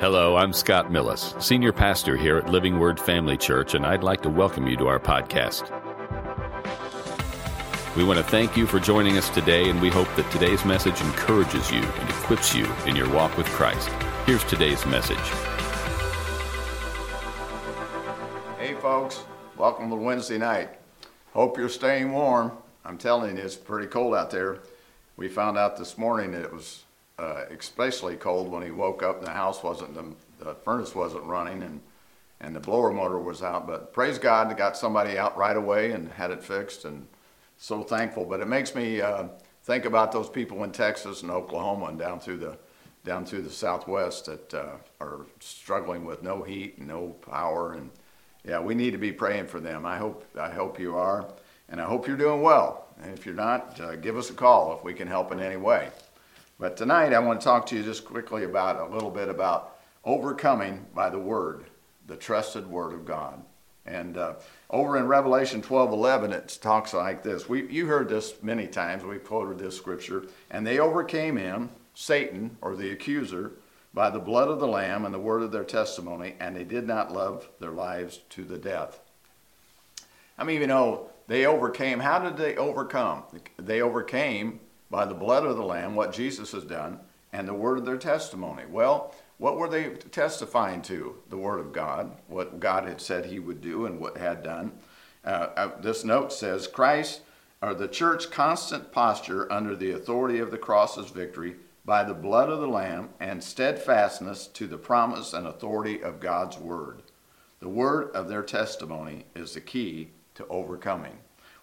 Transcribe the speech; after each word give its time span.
Hello, 0.00 0.36
I'm 0.36 0.52
Scott 0.52 0.92
Millis, 0.92 1.42
Senior 1.42 1.72
Pastor 1.72 2.16
here 2.16 2.36
at 2.36 2.48
Living 2.48 2.78
Word 2.78 3.00
Family 3.00 3.36
Church, 3.36 3.74
and 3.74 3.84
I'd 3.84 4.04
like 4.04 4.22
to 4.22 4.30
welcome 4.30 4.68
you 4.68 4.76
to 4.76 4.86
our 4.86 5.00
podcast. 5.00 5.66
We 7.96 8.04
want 8.04 8.18
to 8.18 8.22
thank 8.22 8.56
you 8.56 8.64
for 8.64 8.78
joining 8.78 9.18
us 9.18 9.28
today, 9.28 9.68
and 9.68 9.82
we 9.82 9.90
hope 9.90 10.06
that 10.14 10.30
today's 10.30 10.64
message 10.64 11.00
encourages 11.00 11.72
you 11.72 11.82
and 11.82 12.10
equips 12.10 12.54
you 12.54 12.64
in 12.86 12.94
your 12.94 13.12
walk 13.12 13.36
with 13.36 13.48
Christ. 13.48 13.88
Here's 14.24 14.44
today's 14.44 14.86
message. 14.86 15.18
Hey, 18.56 18.74
folks, 18.74 19.24
welcome 19.56 19.90
to 19.90 19.96
Wednesday 19.96 20.38
night. 20.38 20.68
Hope 21.32 21.58
you're 21.58 21.68
staying 21.68 22.12
warm. 22.12 22.52
I'm 22.84 22.98
telling 22.98 23.36
you, 23.36 23.42
it's 23.42 23.56
pretty 23.56 23.88
cold 23.88 24.14
out 24.14 24.30
there. 24.30 24.60
We 25.16 25.26
found 25.26 25.58
out 25.58 25.76
this 25.76 25.98
morning 25.98 26.30
that 26.30 26.42
it 26.42 26.52
was 26.52 26.84
uh, 27.18 27.44
especially 27.58 28.16
cold 28.16 28.50
when 28.50 28.62
he 28.62 28.70
woke 28.70 29.02
up 29.02 29.18
and 29.18 29.26
the 29.26 29.32
house 29.32 29.62
wasn't, 29.62 29.94
the, 29.94 30.44
the 30.44 30.54
furnace 30.54 30.94
wasn't 30.94 31.24
running 31.24 31.62
and, 31.62 31.80
and 32.40 32.54
the 32.54 32.60
blower 32.60 32.92
motor 32.92 33.18
was 33.18 33.42
out. 33.42 33.66
But 33.66 33.92
praise 33.92 34.18
God, 34.18 34.56
got 34.56 34.76
somebody 34.76 35.18
out 35.18 35.36
right 35.36 35.56
away 35.56 35.92
and 35.92 36.10
had 36.12 36.30
it 36.30 36.42
fixed 36.42 36.84
and 36.84 37.06
so 37.56 37.82
thankful. 37.82 38.24
But 38.24 38.40
it 38.40 38.48
makes 38.48 38.74
me 38.74 39.00
uh, 39.00 39.24
think 39.64 39.84
about 39.84 40.12
those 40.12 40.28
people 40.28 40.64
in 40.64 40.72
Texas 40.72 41.22
and 41.22 41.30
Oklahoma 41.30 41.86
and 41.86 41.98
down 41.98 42.20
through 42.20 42.38
the 42.38 42.58
down 43.04 43.24
through 43.24 43.42
the 43.42 43.50
Southwest 43.50 44.26
that 44.26 44.52
uh, 44.52 44.76
are 45.00 45.26
struggling 45.40 46.04
with 46.04 46.22
no 46.22 46.42
heat, 46.42 46.76
and 46.78 46.88
no 46.88 47.08
power, 47.22 47.72
and 47.72 47.90
yeah, 48.44 48.60
we 48.60 48.74
need 48.74 48.90
to 48.90 48.98
be 48.98 49.12
praying 49.12 49.46
for 49.46 49.60
them. 49.60 49.86
I 49.86 49.96
hope 49.96 50.24
I 50.38 50.50
hope 50.50 50.78
you 50.78 50.96
are, 50.96 51.26
and 51.68 51.80
I 51.80 51.84
hope 51.84 52.06
you're 52.06 52.16
doing 52.16 52.42
well. 52.42 52.86
And 53.00 53.16
if 53.16 53.24
you're 53.24 53.34
not, 53.34 53.80
uh, 53.80 53.96
give 53.96 54.16
us 54.16 54.30
a 54.30 54.34
call 54.34 54.76
if 54.76 54.84
we 54.84 54.92
can 54.92 55.08
help 55.08 55.32
in 55.32 55.40
any 55.40 55.56
way. 55.56 55.88
But 56.58 56.76
tonight 56.76 57.12
I 57.12 57.20
want 57.20 57.40
to 57.40 57.44
talk 57.44 57.66
to 57.66 57.76
you 57.76 57.84
just 57.84 58.04
quickly 58.04 58.42
about 58.42 58.80
a 58.80 58.92
little 58.92 59.10
bit 59.10 59.28
about 59.28 59.76
overcoming 60.04 60.86
by 60.92 61.08
the 61.08 61.18
Word, 61.18 61.66
the 62.08 62.16
trusted 62.16 62.66
Word 62.66 62.92
of 62.92 63.04
God. 63.04 63.42
And 63.86 64.16
uh, 64.16 64.34
over 64.68 64.98
in 64.98 65.06
Revelation 65.06 65.62
12 65.62 65.92
11, 65.92 66.32
it 66.32 66.58
talks 66.60 66.92
like 66.92 67.22
this. 67.22 67.48
We, 67.48 67.70
you 67.70 67.86
heard 67.86 68.08
this 68.08 68.42
many 68.42 68.66
times. 68.66 69.04
We've 69.04 69.22
quoted 69.22 69.58
this 69.58 69.76
scripture. 69.76 70.24
And 70.50 70.66
they 70.66 70.80
overcame 70.80 71.36
him, 71.36 71.70
Satan, 71.94 72.56
or 72.60 72.74
the 72.74 72.90
accuser, 72.90 73.52
by 73.94 74.10
the 74.10 74.18
blood 74.18 74.48
of 74.48 74.58
the 74.58 74.66
Lamb 74.66 75.04
and 75.04 75.14
the 75.14 75.18
word 75.18 75.42
of 75.42 75.52
their 75.52 75.64
testimony, 75.64 76.34
and 76.40 76.56
they 76.56 76.64
did 76.64 76.86
not 76.86 77.12
love 77.12 77.48
their 77.60 77.70
lives 77.70 78.20
to 78.30 78.44
the 78.44 78.58
death. 78.58 78.98
I 80.36 80.44
mean, 80.44 80.60
you 80.60 80.66
know, 80.66 81.08
they 81.28 81.46
overcame. 81.46 82.00
How 82.00 82.18
did 82.18 82.36
they 82.36 82.56
overcome? 82.56 83.22
They 83.56 83.80
overcame 83.80 84.60
by 84.90 85.04
the 85.04 85.14
blood 85.14 85.44
of 85.44 85.56
the 85.56 85.62
Lamb, 85.62 85.94
what 85.94 86.12
Jesus 86.12 86.52
has 86.52 86.64
done, 86.64 87.00
and 87.32 87.46
the 87.46 87.54
word 87.54 87.78
of 87.78 87.84
their 87.84 87.98
testimony. 87.98 88.64
Well, 88.68 89.14
what 89.38 89.56
were 89.56 89.68
they 89.68 89.90
testifying 89.90 90.82
to? 90.82 91.16
The 91.28 91.36
word 91.36 91.60
of 91.60 91.72
God, 91.72 92.12
what 92.26 92.58
God 92.58 92.84
had 92.84 93.00
said 93.00 93.26
he 93.26 93.38
would 93.38 93.60
do 93.60 93.86
and 93.86 94.00
what 94.00 94.16
had 94.16 94.42
done. 94.42 94.72
Uh, 95.24 95.48
uh, 95.56 95.80
this 95.80 96.04
note 96.04 96.32
says 96.32 96.66
Christ, 96.66 97.20
or 97.60 97.74
the 97.74 97.88
church, 97.88 98.30
constant 98.30 98.92
posture 98.92 99.50
under 99.52 99.76
the 99.76 99.92
authority 99.92 100.38
of 100.38 100.50
the 100.50 100.58
cross's 100.58 101.10
victory 101.10 101.56
by 101.84 102.04
the 102.04 102.14
blood 102.14 102.50
of 102.50 102.60
the 102.60 102.68
Lamb 102.68 103.10
and 103.18 103.42
steadfastness 103.42 104.46
to 104.48 104.66
the 104.66 104.76
promise 104.76 105.32
and 105.32 105.46
authority 105.46 106.02
of 106.02 106.20
God's 106.20 106.58
word. 106.58 107.02
The 107.60 107.68
word 107.68 108.10
of 108.10 108.28
their 108.28 108.42
testimony 108.42 109.24
is 109.34 109.54
the 109.54 109.60
key 109.60 110.10
to 110.34 110.46
overcoming. 110.48 111.18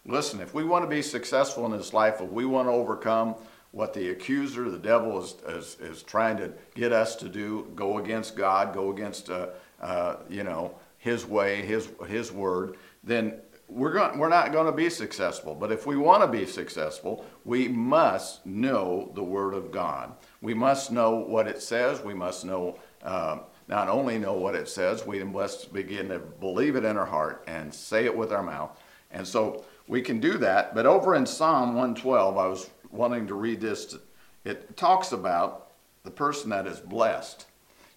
Listen, 0.08 0.40
if 0.40 0.54
we 0.54 0.64
want 0.64 0.84
to 0.84 0.90
be 0.90 1.02
successful 1.02 1.66
in 1.66 1.72
this 1.72 1.92
life, 1.92 2.22
if 2.22 2.30
we 2.30 2.46
want 2.46 2.68
to 2.68 2.72
overcome 2.72 3.36
what 3.72 3.94
the 3.94 4.10
accuser, 4.10 4.70
the 4.70 4.78
devil, 4.78 5.22
is, 5.22 5.36
is, 5.48 5.78
is 5.80 6.04
trying 6.04 6.38
to 6.38 6.54
get 6.76 6.92
us 6.92 7.16
to 7.16 7.28
do, 7.28 7.68
go 7.76 7.98
against 7.98 8.36
God, 8.36 8.74
go 8.74 8.92
against, 8.92 9.30
uh, 9.30 9.48
uh, 9.82 10.18
you 10.30 10.44
know, 10.44 10.76
his 11.00 11.26
way, 11.26 11.64
his, 11.64 11.90
his 12.08 12.32
word, 12.32 12.78
then 13.04 13.34
we're, 13.68 13.94
going, 13.94 14.20
we're 14.20 14.30
not 14.30 14.52
going 14.52 14.68
to 14.68 14.72
be 14.72 14.92
successful. 14.92 15.56
But 15.56 15.72
if 15.72 15.88
we 15.88 15.98
want 15.98 16.22
to 16.22 16.28
be 16.28 16.46
successful, 16.46 17.26
we 17.44 17.68
must 17.68 18.46
know 18.46 19.12
the 19.16 19.24
Word 19.24 19.56
of 19.56 19.72
God. 19.72 20.14
We 20.42 20.54
must 20.54 20.92
know 20.92 21.16
what 21.16 21.48
it 21.48 21.62
says. 21.62 22.02
We 22.02 22.14
must 22.14 22.46
know, 22.46 22.78
uh, 23.04 23.40
not 23.68 23.90
only 23.90 24.20
know 24.20 24.34
what 24.34 24.54
it 24.54 24.70
says, 24.70 25.06
we 25.06 25.24
must 25.24 25.74
begin 25.74 26.10
to 26.10 26.20
believe 26.20 26.76
it 26.76 26.86
in 26.86 26.96
our 26.96 27.08
heart 27.08 27.44
and 27.48 27.74
say 27.74 28.06
it 28.06 28.16
with 28.16 28.32
our 28.32 28.44
mouth. 28.44 28.80
And 29.12 29.28
so 29.28 29.66
we 29.88 30.02
can 30.02 30.20
do 30.20 30.38
that. 30.40 30.74
But 30.74 30.86
over 30.86 31.16
in 31.16 31.26
Psalm 31.26 31.70
112, 31.70 32.38
I 32.38 32.48
was 32.48 32.70
wanting 32.92 33.28
to 33.28 33.36
read 33.36 33.62
this. 33.62 33.96
It 34.44 34.76
talks 34.78 35.12
about 35.12 35.72
the 36.04 36.12
person 36.12 36.50
that 36.52 36.68
is 36.68 36.80
blessed. 36.80 37.46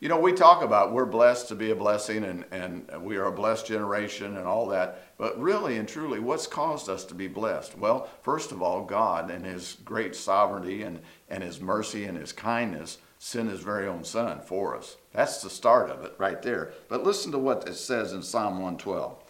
You 0.01 0.09
know, 0.09 0.21
we 0.21 0.33
talk 0.33 0.63
about 0.63 0.93
we're 0.93 1.07
blessed 1.07 1.49
to 1.49 1.57
be 1.57 1.73
a 1.73 1.77
blessing 1.77 2.23
and, 2.23 2.45
and 2.53 2.87
we 3.03 3.17
are 3.17 3.27
a 3.27 3.33
blessed 3.33 3.67
generation 3.67 4.37
and 4.37 4.47
all 4.47 4.69
that. 4.69 5.17
But 5.19 5.41
really 5.41 5.77
and 5.77 5.89
truly, 5.89 6.21
what's 6.21 6.47
caused 6.47 6.89
us 6.89 7.05
to 7.07 7.15
be 7.15 7.27
blessed? 7.27 7.77
Well, 7.77 8.09
first 8.23 8.53
of 8.53 8.63
all, 8.63 8.85
God 8.85 9.29
and 9.31 9.45
His 9.45 9.77
great 9.85 10.15
sovereignty 10.15 10.83
and, 10.83 11.01
and 11.29 11.43
His 11.43 11.61
mercy 11.61 12.05
and 12.05 12.17
His 12.17 12.33
kindness 12.33 12.99
sent 13.19 13.51
His 13.51 13.61
very 13.61 13.89
own 13.89 14.05
Son 14.05 14.41
for 14.41 14.77
us. 14.77 14.97
That's 15.13 15.43
the 15.43 15.51
start 15.51 15.91
of 15.91 16.05
it 16.05 16.15
right 16.17 16.41
there. 16.43 16.71
But 16.89 17.03
listen 17.03 17.33
to 17.33 17.39
what 17.39 17.67
it 17.69 17.75
says 17.75 18.13
in 18.13 18.23
Psalm 18.23 18.55
112 18.55 19.21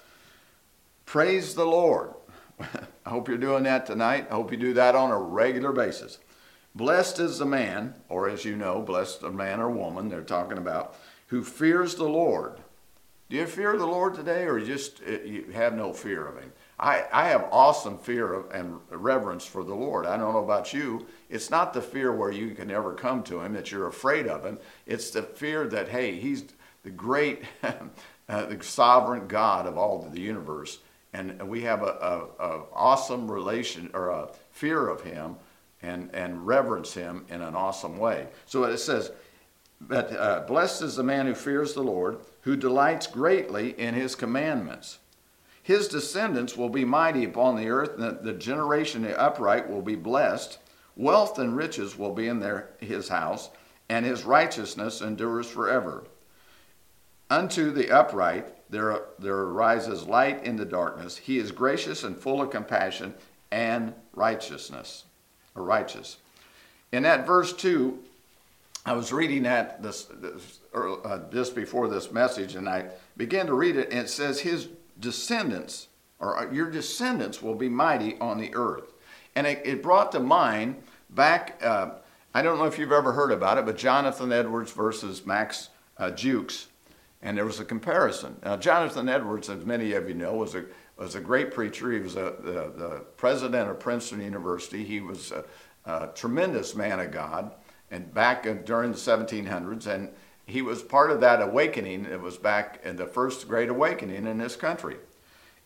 Praise 1.07 1.55
the 1.55 1.65
Lord. 1.65 2.11
I 2.61 3.11
hope 3.11 3.29
you're 3.29 3.39
doing 3.39 3.65
that 3.65 3.87
tonight. 3.87 4.27
I 4.31 4.35
hope 4.35 4.51
you 4.51 4.57
do 4.57 4.75
that 4.75 4.95
on 4.95 5.11
a 5.11 5.19
regular 5.19 5.73
basis. 5.73 6.19
Blessed 6.75 7.19
is 7.19 7.39
the 7.39 7.47
man, 7.47 7.95
or 8.09 8.29
as 8.29 8.45
you 8.45 8.57
know, 8.57 8.81
blessed 8.83 9.23
a 9.23 9.31
man 9.31 9.61
or 9.61 9.71
woman 9.71 10.09
they're 10.09 10.23
talking 10.23 10.59
about, 10.59 10.95
who 11.29 11.43
fears 11.43 11.95
the 11.95 12.09
Lord. 12.09 12.61
Do 13.29 13.37
you 13.37 13.47
fear 13.47 13.77
the 13.77 13.87
Lord 13.87 14.15
today, 14.15 14.45
or 14.45 14.59
you 14.59 14.67
just 14.67 15.01
uh, 15.07 15.21
you 15.23 15.51
have 15.53 15.75
no 15.75 15.93
fear 15.93 16.27
of 16.27 16.39
Him? 16.39 16.53
I, 16.81 17.05
I 17.13 17.29
have 17.29 17.49
awesome 17.51 17.99
fear 17.99 18.33
of, 18.33 18.51
and 18.53 18.79
reverence 18.91 19.45
for 19.45 19.65
the 19.65 19.75
Lord. 19.75 20.07
I 20.07 20.17
don't 20.17 20.33
know 20.33 20.45
about 20.45 20.73
you. 20.73 21.07
It's 21.29 21.51
not 21.51 21.75
the 21.75 21.83
fear 21.83 22.13
where 22.13 22.31
you 22.31 22.55
can 22.55 22.69
never 22.69 22.95
come 22.95 23.23
to 23.25 23.41
Him, 23.41 23.53
that 23.53 23.71
you're 23.71 23.87
afraid 23.87 24.27
of 24.27 24.45
Him. 24.45 24.59
It's 24.87 25.11
the 25.11 25.23
fear 25.23 25.67
that, 25.69 25.89
hey, 25.89 26.19
He's 26.19 26.45
the 26.85 26.91
great, 26.91 27.43
uh, 27.63 28.47
the 28.47 28.63
sovereign 28.63 29.27
God 29.27 29.67
of 29.67 29.77
all 29.77 29.99
the 30.03 30.21
universe 30.21 30.79
and 31.19 31.49
we 31.49 31.63
have 31.63 31.83
a, 31.83 32.29
a, 32.39 32.45
a, 32.45 32.63
awesome 32.73 33.29
relation 33.29 33.91
or 33.93 34.11
a 34.11 34.29
fear 34.53 34.89
of 34.89 35.01
him 35.01 35.35
and, 35.83 36.11
and 36.15 36.47
reverence 36.47 36.95
him 36.95 37.27
in 37.29 37.43
an 37.43 37.57
awesome 37.57 37.99
way. 37.99 38.29
So 38.47 38.63
it 38.65 38.79
says, 38.79 39.11
but 39.81 40.13
uh, 40.17 40.45
blessed 40.47 40.83
is 40.83 40.95
the 40.97 41.03
man 41.03 41.27
who 41.27 41.35
fears 41.35 41.75
the 41.75 41.83
Lord, 41.83 42.19
who 42.43 42.57
delights 42.57 43.09
greatly 43.09 43.79
in 43.79 43.95
his 43.95 44.15
commandments. 44.15 44.99
His 45.63 45.89
descendants 45.89 46.57
will 46.57 46.69
be 46.69 46.85
mighty 46.85 47.25
upon 47.25 47.57
the 47.57 47.69
earth, 47.69 47.99
and 47.99 48.25
the, 48.25 48.33
generation 48.33 49.05
of 49.05 49.11
the 49.11 49.21
upright 49.21 49.69
will 49.69 49.83
be 49.83 49.97
blessed. 49.97 50.59
Wealth 50.97 51.39
and 51.39 51.57
riches 51.57 51.99
will 51.99 52.13
be 52.13 52.29
in 52.29 52.41
their, 52.41 52.71
his 52.81 53.09
house, 53.09 53.51
and 53.89 54.07
his 54.07 54.25
righteousness 54.25 55.01
endures 55.01 55.49
forever. 55.49 56.05
Unto 57.29 57.71
the 57.71 57.91
upright 57.91 58.55
there, 58.71 59.03
there 59.19 59.37
arises 59.37 60.05
light 60.05 60.45
in 60.45 60.57
the 60.57 60.65
darkness. 60.65 61.17
He 61.17 61.39
is 61.39 61.53
gracious 61.53 62.05
and 62.05 62.17
full 62.17 62.43
of 62.43 62.51
compassion 62.51 63.15
and 63.51 63.95
righteousness, 64.13 65.05
or 65.55 65.63
righteous. 65.63 66.19
In 66.93 67.03
that 67.05 67.27
verse 67.27 67.53
2, 67.53 67.99
I 68.85 68.93
was 68.93 69.13
reading 69.13 69.43
that 69.43 69.83
this, 69.83 70.05
this 70.05 70.61
uh, 70.75 71.21
just 71.33 71.55
before 71.55 71.89
this 71.89 72.11
message, 72.11 72.55
and 72.55 72.69
I 72.69 72.87
began 73.17 73.47
to 73.47 73.55
read 73.55 73.77
it, 73.77 73.91
and 73.91 74.01
it 74.01 74.11
says, 74.11 74.41
His 74.41 74.69
descendants, 74.99 75.89
or 76.19 76.39
uh, 76.39 76.51
your 76.51 76.71
descendants, 76.71 77.43
will 77.43 77.55
be 77.55 77.69
mighty 77.69 78.19
on 78.19 78.39
the 78.39 78.55
earth. 78.55 78.93
And 79.35 79.47
it, 79.47 79.63
it 79.65 79.83
brought 79.83 80.13
to 80.13 80.21
mind 80.21 80.77
back, 81.11 81.61
uh, 81.63 81.91
I 82.35 82.43
don't 82.43 82.59
know 82.59 82.65
if 82.65 82.79
you've 82.79 82.93
ever 82.93 83.13
heard 83.13 83.33
about 83.33 83.59
it, 83.59 83.67
but 83.67 83.77
Jonathan 83.77 84.33
Edwards 84.33 84.73
versus 84.73 85.25
Max 85.27 85.71
uh, 85.99 86.11
Jukes 86.11 86.69
and 87.23 87.37
there 87.37 87.45
was 87.45 87.61
a 87.61 87.65
comparison. 87.65 88.37
Now, 88.45 88.57
Jonathan 88.57 89.09
Edwards, 89.09 89.49
as 89.49 89.65
many 89.65 89.93
of 89.93 90.09
you 90.09 90.15
know, 90.15 90.35
was 90.35 90.55
a 90.55 90.65
was 90.97 91.15
a 91.15 91.21
great 91.21 91.53
preacher. 91.53 91.93
He 91.93 92.01
was 92.01 92.17
a, 92.17 92.35
the, 92.41 92.73
the 92.77 93.05
president 93.17 93.71
of 93.71 93.79
Princeton 93.79 94.21
University. 94.21 94.85
He 94.85 95.01
was 95.01 95.33
a, 95.33 95.45
a 95.85 96.11
tremendous 96.15 96.75
man 96.75 96.99
of 96.99 97.13
God, 97.13 97.53
and 97.91 98.13
back 98.13 98.43
during 98.65 98.91
the 98.91 98.99
1700s, 98.99 99.87
and 99.87 100.11
he 100.47 100.61
was 100.61 100.83
part 100.83 101.11
of 101.11 101.21
that 101.21 101.41
awakening. 101.41 102.05
It 102.05 102.21
was 102.21 102.37
back 102.37 102.81
in 102.85 102.97
the 102.97 103.07
first 103.07 103.47
great 103.49 103.69
awakening 103.69 104.27
in 104.27 104.39
this 104.39 104.57
country, 104.57 104.97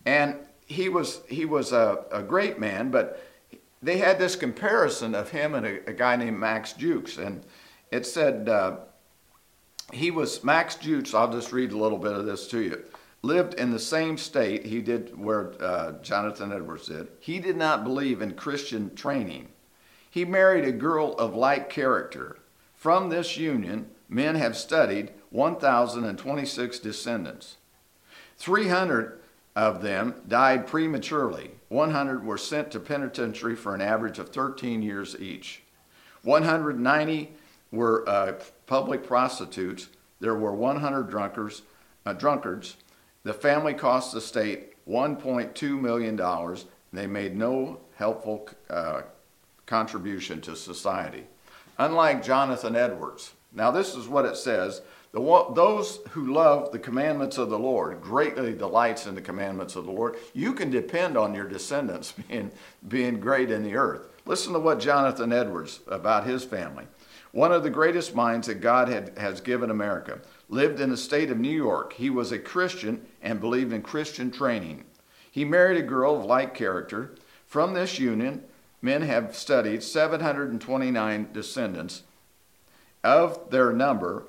and 0.04 0.36
he 0.66 0.88
was 0.88 1.20
he 1.28 1.44
was 1.44 1.72
a, 1.72 2.04
a 2.10 2.22
great 2.22 2.58
man, 2.58 2.90
but 2.90 3.22
they 3.82 3.98
had 3.98 4.18
this 4.18 4.36
comparison 4.36 5.14
of 5.14 5.30
him 5.30 5.54
and 5.54 5.66
a, 5.66 5.90
a 5.90 5.92
guy 5.92 6.16
named 6.16 6.38
Max 6.38 6.72
Jukes, 6.72 7.18
and 7.18 7.44
it 7.90 8.06
said. 8.06 8.48
Uh, 8.48 8.76
he 9.92 10.10
was 10.10 10.42
Max 10.42 10.74
Jukes. 10.74 11.14
I'll 11.14 11.30
just 11.30 11.52
read 11.52 11.72
a 11.72 11.78
little 11.78 11.98
bit 11.98 12.12
of 12.12 12.26
this 12.26 12.48
to 12.48 12.60
you. 12.60 12.82
Lived 13.22 13.54
in 13.54 13.70
the 13.70 13.78
same 13.78 14.18
state 14.18 14.66
he 14.66 14.80
did 14.80 15.16
where 15.16 15.52
uh, 15.62 15.92
Jonathan 16.02 16.52
Edwards 16.52 16.88
did. 16.88 17.08
He 17.20 17.38
did 17.38 17.56
not 17.56 17.84
believe 17.84 18.20
in 18.20 18.32
Christian 18.32 18.94
training. 18.96 19.48
He 20.10 20.24
married 20.24 20.64
a 20.64 20.72
girl 20.72 21.14
of 21.14 21.34
like 21.34 21.70
character. 21.70 22.38
From 22.74 23.08
this 23.08 23.36
union, 23.36 23.90
men 24.08 24.34
have 24.34 24.56
studied 24.56 25.12
1,026 25.30 26.78
descendants. 26.80 27.58
300 28.38 29.20
of 29.54 29.82
them 29.82 30.14
died 30.26 30.66
prematurely. 30.66 31.52
100 31.68 32.24
were 32.24 32.38
sent 32.38 32.70
to 32.72 32.80
penitentiary 32.80 33.54
for 33.54 33.74
an 33.74 33.80
average 33.80 34.18
of 34.18 34.30
13 34.30 34.82
years 34.82 35.14
each. 35.18 35.62
190 36.22 37.32
were 37.72 38.08
uh, 38.08 38.34
public 38.66 39.04
prostitutes. 39.04 39.88
There 40.20 40.34
were 40.36 40.52
100 40.52 41.10
drunkards. 41.10 41.62
Uh, 42.06 42.12
drunkards. 42.12 42.76
The 43.24 43.32
family 43.32 43.74
cost 43.74 44.12
the 44.12 44.20
state 44.20 44.74
$1.2 44.88 45.80
million. 45.80 46.56
They 46.92 47.06
made 47.06 47.36
no 47.36 47.80
helpful 47.96 48.48
uh, 48.68 49.02
contribution 49.66 50.40
to 50.42 50.54
society. 50.54 51.24
Unlike 51.78 52.22
Jonathan 52.22 52.76
Edwards. 52.76 53.32
Now, 53.52 53.70
this 53.70 53.94
is 53.94 54.08
what 54.08 54.24
it 54.24 54.36
says 54.36 54.82
the, 55.12 55.20
those 55.54 56.00
who 56.10 56.32
love 56.32 56.72
the 56.72 56.78
commandments 56.78 57.36
of 57.36 57.50
the 57.50 57.58
Lord 57.58 58.00
greatly 58.00 58.54
delights 58.54 59.06
in 59.06 59.14
the 59.14 59.20
commandments 59.20 59.76
of 59.76 59.84
the 59.84 59.92
Lord. 59.92 60.16
You 60.32 60.54
can 60.54 60.70
depend 60.70 61.18
on 61.18 61.34
your 61.34 61.46
descendants 61.46 62.12
being, 62.28 62.50
being 62.88 63.20
great 63.20 63.50
in 63.50 63.62
the 63.62 63.76
earth. 63.76 64.08
Listen 64.24 64.52
to 64.54 64.58
what 64.58 64.80
Jonathan 64.80 65.32
Edwards 65.32 65.80
about 65.86 66.26
his 66.26 66.44
family. 66.44 66.86
One 67.32 67.50
of 67.50 67.62
the 67.62 67.70
greatest 67.70 68.14
minds 68.14 68.46
that 68.46 68.60
God 68.60 68.88
had, 68.88 69.16
has 69.18 69.40
given 69.40 69.70
America 69.70 70.20
lived 70.48 70.80
in 70.80 70.90
the 70.90 70.96
state 70.98 71.30
of 71.30 71.38
New 71.38 71.48
York. 71.48 71.94
He 71.94 72.10
was 72.10 72.30
a 72.30 72.38
Christian 72.38 73.06
and 73.22 73.40
believed 73.40 73.72
in 73.72 73.82
Christian 73.82 74.30
training. 74.30 74.84
He 75.30 75.44
married 75.46 75.78
a 75.78 75.86
girl 75.86 76.16
of 76.16 76.26
like 76.26 76.54
character. 76.54 77.14
From 77.46 77.72
this 77.72 77.98
union, 77.98 78.44
men 78.82 79.00
have 79.02 79.34
studied 79.34 79.82
729 79.82 81.28
descendants. 81.32 82.02
Of 83.02 83.50
their 83.50 83.72
number, 83.72 84.24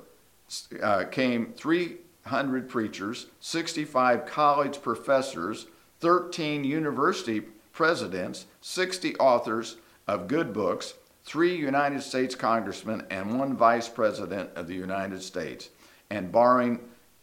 uh, 0.82 1.04
came 1.04 1.52
300 1.52 2.68
preachers, 2.68 3.26
65 3.40 4.24
college 4.26 4.80
professors, 4.82 5.66
13 6.00 6.64
university 6.64 7.42
presidents, 7.72 8.46
60 8.60 9.16
authors 9.16 9.76
of 10.06 10.28
good 10.28 10.52
books, 10.52 10.94
three 11.24 11.56
United 11.56 12.02
States 12.02 12.34
congressmen, 12.34 13.06
and 13.10 13.38
one 13.38 13.56
vice 13.56 13.88
president 13.88 14.50
of 14.56 14.66
the 14.66 14.74
United 14.74 15.22
States, 15.22 15.70
and 16.10 16.30
barring, 16.30 16.80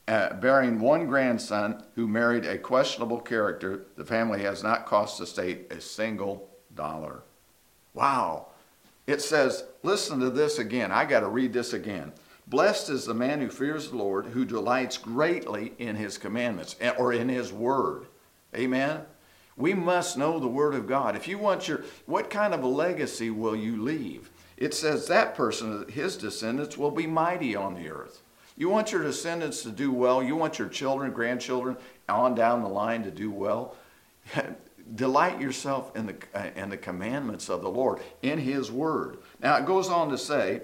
uh, 0.07 0.33
bearing 0.35 0.79
one 0.79 1.05
grandson 1.07 1.83
who 1.95 2.07
married 2.07 2.45
a 2.45 2.57
questionable 2.57 3.19
character, 3.19 3.85
the 3.95 4.05
family 4.05 4.41
has 4.41 4.63
not 4.63 4.85
cost 4.85 5.19
the 5.19 5.25
state 5.25 5.71
a 5.71 5.79
single 5.79 6.49
dollar. 6.75 7.21
Wow. 7.93 8.47
It 9.07 9.21
says, 9.21 9.63
listen 9.83 10.19
to 10.19 10.29
this 10.29 10.59
again. 10.59 10.91
I 10.91 11.05
got 11.05 11.21
to 11.21 11.27
read 11.27 11.53
this 11.53 11.73
again. 11.73 12.11
Blessed 12.47 12.89
is 12.89 13.05
the 13.05 13.13
man 13.13 13.39
who 13.39 13.49
fears 13.49 13.89
the 13.89 13.97
Lord, 13.97 14.27
who 14.27 14.45
delights 14.45 14.97
greatly 14.97 15.73
in 15.77 15.95
his 15.95 16.17
commandments 16.17 16.75
eh, 16.81 16.91
or 16.97 17.13
in 17.13 17.29
his 17.29 17.53
word. 17.53 18.07
Amen. 18.55 19.01
We 19.57 19.73
must 19.73 20.17
know 20.17 20.39
the 20.39 20.47
word 20.47 20.73
of 20.73 20.87
God. 20.87 21.15
If 21.15 21.27
you 21.27 21.37
want 21.37 21.67
your, 21.67 21.83
what 22.05 22.29
kind 22.29 22.53
of 22.53 22.63
a 22.63 22.67
legacy 22.67 23.29
will 23.29 23.55
you 23.55 23.81
leave? 23.81 24.29
It 24.57 24.73
says 24.73 25.07
that 25.07 25.35
person, 25.35 25.87
his 25.89 26.15
descendants, 26.15 26.77
will 26.77 26.91
be 26.91 27.07
mighty 27.07 27.55
on 27.55 27.73
the 27.73 27.89
earth. 27.89 28.21
You 28.57 28.69
want 28.69 28.91
your 28.91 29.01
descendants 29.01 29.63
to 29.63 29.71
do 29.71 29.91
well. 29.91 30.21
You 30.21 30.35
want 30.35 30.59
your 30.59 30.69
children, 30.69 31.11
grandchildren, 31.11 31.77
on 32.07 32.35
down 32.35 32.61
the 32.61 32.69
line 32.69 33.03
to 33.03 33.11
do 33.11 33.31
well. 33.31 33.75
Delight 34.95 35.41
yourself 35.41 35.95
in 35.95 36.05
the, 36.05 36.15
in 36.55 36.69
the 36.69 36.77
commandments 36.77 37.49
of 37.49 37.61
the 37.61 37.69
Lord, 37.69 38.01
in 38.21 38.39
His 38.39 38.71
Word. 38.71 39.17
Now 39.41 39.57
it 39.57 39.65
goes 39.65 39.89
on 39.89 40.09
to 40.09 40.17
say, 40.17 40.61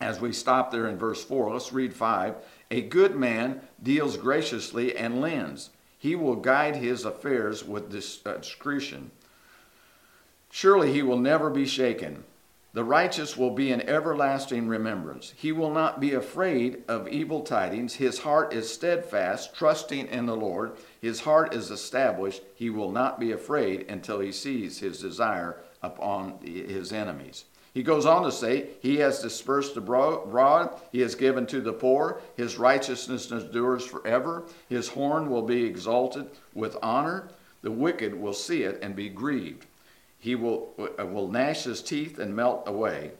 as 0.00 0.20
we 0.20 0.32
stop 0.32 0.70
there 0.70 0.88
in 0.88 0.96
verse 0.96 1.24
4, 1.24 1.52
let's 1.52 1.72
read 1.72 1.94
5. 1.94 2.34
A 2.70 2.82
good 2.82 3.16
man 3.16 3.60
deals 3.82 4.16
graciously 4.16 4.96
and 4.96 5.20
lends. 5.20 5.70
He 6.02 6.16
will 6.16 6.34
guide 6.34 6.74
his 6.74 7.04
affairs 7.04 7.62
with 7.62 7.92
discretion. 7.92 9.12
Surely 10.50 10.92
he 10.92 11.00
will 11.00 11.16
never 11.16 11.48
be 11.48 11.64
shaken. 11.64 12.24
The 12.72 12.82
righteous 12.82 13.36
will 13.36 13.52
be 13.52 13.70
in 13.70 13.88
everlasting 13.88 14.66
remembrance. 14.66 15.32
He 15.36 15.52
will 15.52 15.70
not 15.70 16.00
be 16.00 16.12
afraid 16.12 16.82
of 16.88 17.06
evil 17.06 17.42
tidings. 17.42 17.94
His 17.94 18.18
heart 18.18 18.52
is 18.52 18.68
steadfast, 18.68 19.54
trusting 19.54 20.08
in 20.08 20.26
the 20.26 20.34
Lord. 20.34 20.72
His 21.00 21.20
heart 21.20 21.54
is 21.54 21.70
established. 21.70 22.42
He 22.56 22.68
will 22.68 22.90
not 22.90 23.20
be 23.20 23.30
afraid 23.30 23.88
until 23.88 24.18
he 24.18 24.32
sees 24.32 24.80
his 24.80 25.00
desire 25.00 25.58
upon 25.84 26.40
his 26.42 26.92
enemies. 26.92 27.44
He 27.74 27.82
goes 27.82 28.04
on 28.04 28.22
to 28.24 28.32
say, 28.32 28.68
He 28.80 28.96
has 28.98 29.20
dispersed 29.20 29.76
abroad, 29.76 30.80
He 30.90 31.00
has 31.00 31.14
given 31.14 31.46
to 31.46 31.60
the 31.60 31.72
poor, 31.72 32.20
His 32.36 32.58
righteousness 32.58 33.30
endures 33.30 33.86
forever, 33.86 34.44
His 34.68 34.88
horn 34.88 35.30
will 35.30 35.42
be 35.42 35.64
exalted 35.64 36.28
with 36.52 36.76
honor, 36.82 37.30
the 37.62 37.70
wicked 37.70 38.14
will 38.14 38.34
see 38.34 38.64
it 38.64 38.78
and 38.82 38.94
be 38.94 39.08
grieved. 39.08 39.66
He 40.18 40.34
will, 40.34 40.72
uh, 40.78 41.06
will 41.06 41.28
gnash 41.28 41.64
his 41.64 41.82
teeth 41.82 42.18
and 42.18 42.36
melt 42.36 42.64
away, 42.66 43.12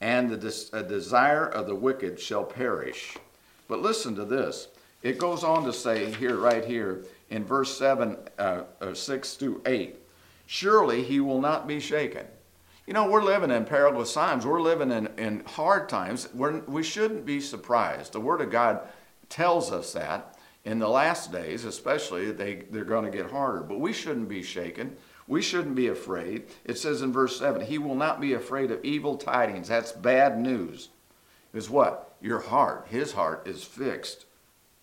and 0.00 0.28
the 0.28 0.36
des- 0.36 0.82
desire 0.88 1.46
of 1.46 1.66
the 1.66 1.74
wicked 1.74 2.18
shall 2.18 2.44
perish. 2.44 3.16
But 3.68 3.80
listen 3.82 4.16
to 4.16 4.24
this. 4.24 4.68
It 5.02 5.18
goes 5.18 5.44
on 5.44 5.64
to 5.64 5.72
say 5.72 6.12
here, 6.12 6.36
right 6.36 6.64
here, 6.64 7.04
in 7.30 7.44
verse 7.44 7.76
7, 7.76 8.16
uh, 8.38 8.62
uh, 8.80 8.94
6 8.94 9.34
through 9.34 9.62
8, 9.66 9.96
Surely 10.46 11.02
he 11.02 11.20
will 11.20 11.40
not 11.40 11.66
be 11.66 11.80
shaken. 11.80 12.26
You 12.86 12.94
know, 12.94 13.08
we're 13.08 13.22
living 13.22 13.52
in 13.52 13.64
perilous 13.64 14.12
times. 14.12 14.44
We're 14.44 14.60
living 14.60 14.90
in, 14.90 15.06
in 15.16 15.44
hard 15.44 15.88
times. 15.88 16.28
We're, 16.34 16.60
we 16.60 16.82
shouldn't 16.82 17.24
be 17.24 17.40
surprised. 17.40 18.12
The 18.12 18.20
Word 18.20 18.40
of 18.40 18.50
God 18.50 18.80
tells 19.28 19.70
us 19.70 19.92
that. 19.92 20.36
In 20.64 20.78
the 20.78 20.88
last 20.88 21.32
days, 21.32 21.64
especially, 21.64 22.30
they, 22.32 22.62
they're 22.70 22.84
going 22.84 23.04
to 23.04 23.16
get 23.16 23.30
harder. 23.30 23.62
But 23.62 23.80
we 23.80 23.92
shouldn't 23.92 24.28
be 24.28 24.42
shaken. 24.42 24.96
We 25.28 25.42
shouldn't 25.42 25.76
be 25.76 25.88
afraid. 25.88 26.44
It 26.64 26.78
says 26.78 27.02
in 27.02 27.12
verse 27.12 27.38
7 27.38 27.62
He 27.62 27.78
will 27.78 27.94
not 27.94 28.20
be 28.20 28.34
afraid 28.34 28.70
of 28.70 28.84
evil 28.84 29.16
tidings. 29.16 29.68
That's 29.68 29.92
bad 29.92 30.38
news. 30.38 30.88
Is 31.54 31.70
what? 31.70 32.16
Your 32.20 32.40
heart, 32.40 32.86
His 32.88 33.12
heart, 33.12 33.46
is 33.46 33.64
fixed. 33.64 34.26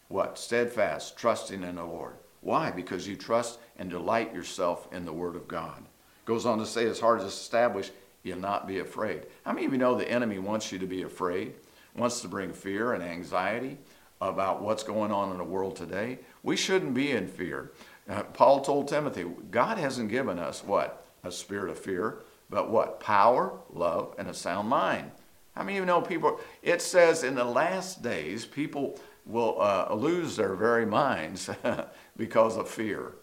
What? 0.07 0.37
Steadfast, 0.37 1.17
trusting 1.17 1.63
in 1.63 1.75
the 1.75 1.83
Lord. 1.83 2.15
Why? 2.41 2.71
Because 2.71 3.07
you 3.07 3.15
trust 3.15 3.59
and 3.77 3.89
delight 3.89 4.33
yourself 4.33 4.87
in 4.93 5.05
the 5.05 5.13
Word 5.13 5.35
of 5.35 5.47
God. 5.47 5.83
Goes 6.29 6.45
on 6.45 6.59
to 6.59 6.65
say, 6.67 6.85
as 6.85 6.99
hard 6.99 7.21
as 7.21 7.25
established, 7.25 7.91
you'll 8.21 8.37
not 8.37 8.67
be 8.67 8.77
afraid. 8.77 9.23
How 9.45 9.51
many 9.51 9.65
of 9.65 9.71
you 9.71 9.79
know 9.79 9.95
the 9.95 10.07
enemy 10.07 10.37
wants 10.37 10.71
you 10.71 10.77
to 10.77 10.85
be 10.85 11.01
afraid? 11.01 11.55
Wants 11.95 12.21
to 12.21 12.27
bring 12.27 12.53
fear 12.53 12.93
and 12.93 13.01
anxiety 13.01 13.79
about 14.21 14.61
what's 14.61 14.83
going 14.83 15.11
on 15.11 15.31
in 15.31 15.39
the 15.39 15.43
world 15.43 15.75
today? 15.75 16.19
We 16.43 16.55
shouldn't 16.55 16.93
be 16.93 17.09
in 17.09 17.27
fear. 17.27 17.71
Uh, 18.07 18.21
Paul 18.21 18.61
told 18.61 18.87
Timothy, 18.87 19.25
God 19.49 19.79
hasn't 19.79 20.11
given 20.11 20.37
us 20.37 20.63
what? 20.63 21.03
A 21.23 21.31
spirit 21.31 21.71
of 21.71 21.79
fear, 21.79 22.19
but 22.47 22.69
what? 22.69 22.99
Power, 22.99 23.59
love, 23.73 24.13
and 24.19 24.27
a 24.27 24.33
sound 24.35 24.69
mind. 24.69 25.09
How 25.55 25.63
many 25.63 25.79
of 25.79 25.81
you 25.81 25.87
know 25.87 25.99
people? 25.99 26.39
It 26.61 26.83
says 26.83 27.23
in 27.23 27.33
the 27.33 27.43
last 27.43 28.03
days, 28.03 28.45
people 28.45 28.99
will 29.25 29.59
uh, 29.59 29.95
lose 29.95 30.35
their 30.35 30.53
very 30.53 30.85
minds 30.85 31.49
because 32.17 32.55
of 32.55 32.69
fear. 32.69 33.13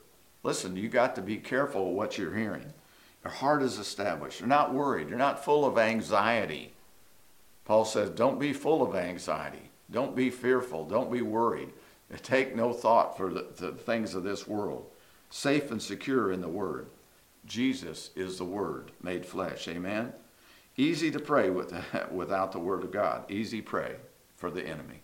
Listen, 0.42 0.76
you 0.76 0.88
got 0.88 1.14
to 1.14 1.22
be 1.22 1.36
careful 1.36 1.94
what 1.94 2.18
you're 2.18 2.34
hearing. 2.34 2.72
Your 3.26 3.34
heart 3.34 3.64
is 3.64 3.80
established. 3.80 4.38
You're 4.38 4.48
not 4.48 4.72
worried. 4.72 5.08
You're 5.08 5.18
not 5.18 5.44
full 5.44 5.64
of 5.64 5.78
anxiety. 5.78 6.72
Paul 7.64 7.84
says, 7.84 8.10
don't 8.10 8.38
be 8.38 8.52
full 8.52 8.84
of 8.84 8.94
anxiety. 8.94 9.72
Don't 9.90 10.14
be 10.14 10.30
fearful. 10.30 10.84
Don't 10.84 11.10
be 11.10 11.22
worried. 11.22 11.70
Take 12.22 12.54
no 12.54 12.72
thought 12.72 13.16
for 13.16 13.34
the, 13.34 13.48
the 13.56 13.72
things 13.72 14.14
of 14.14 14.22
this 14.22 14.46
world. 14.46 14.86
Safe 15.28 15.72
and 15.72 15.82
secure 15.82 16.30
in 16.30 16.40
the 16.40 16.48
Word. 16.48 16.86
Jesus 17.44 18.10
is 18.14 18.38
the 18.38 18.44
Word 18.44 18.92
made 19.02 19.26
flesh. 19.26 19.66
Amen? 19.66 20.12
Easy 20.76 21.10
to 21.10 21.18
pray 21.18 21.50
with, 21.50 21.74
without 22.12 22.52
the 22.52 22.60
Word 22.60 22.84
of 22.84 22.92
God. 22.92 23.28
Easy 23.28 23.60
prey 23.60 23.96
for 24.36 24.52
the 24.52 24.62
enemy. 24.64 25.00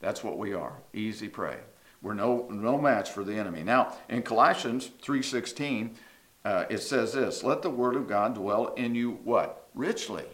That's 0.00 0.24
what 0.24 0.38
we 0.38 0.54
are. 0.54 0.78
Easy 0.92 1.28
prey. 1.28 1.58
We're 2.02 2.14
no, 2.14 2.48
no 2.50 2.78
match 2.78 3.10
for 3.10 3.22
the 3.22 3.36
enemy. 3.36 3.62
Now, 3.62 3.96
in 4.08 4.22
Colossians 4.22 4.90
3.16, 5.04 5.94
uh, 6.44 6.64
it 6.68 6.78
says 6.78 7.12
this 7.12 7.42
let 7.42 7.62
the 7.62 7.70
word 7.70 7.96
of 7.96 8.08
god 8.08 8.34
dwell 8.34 8.74
in 8.74 8.94
you 8.94 9.18
what? 9.24 9.68
Richly. 9.74 10.24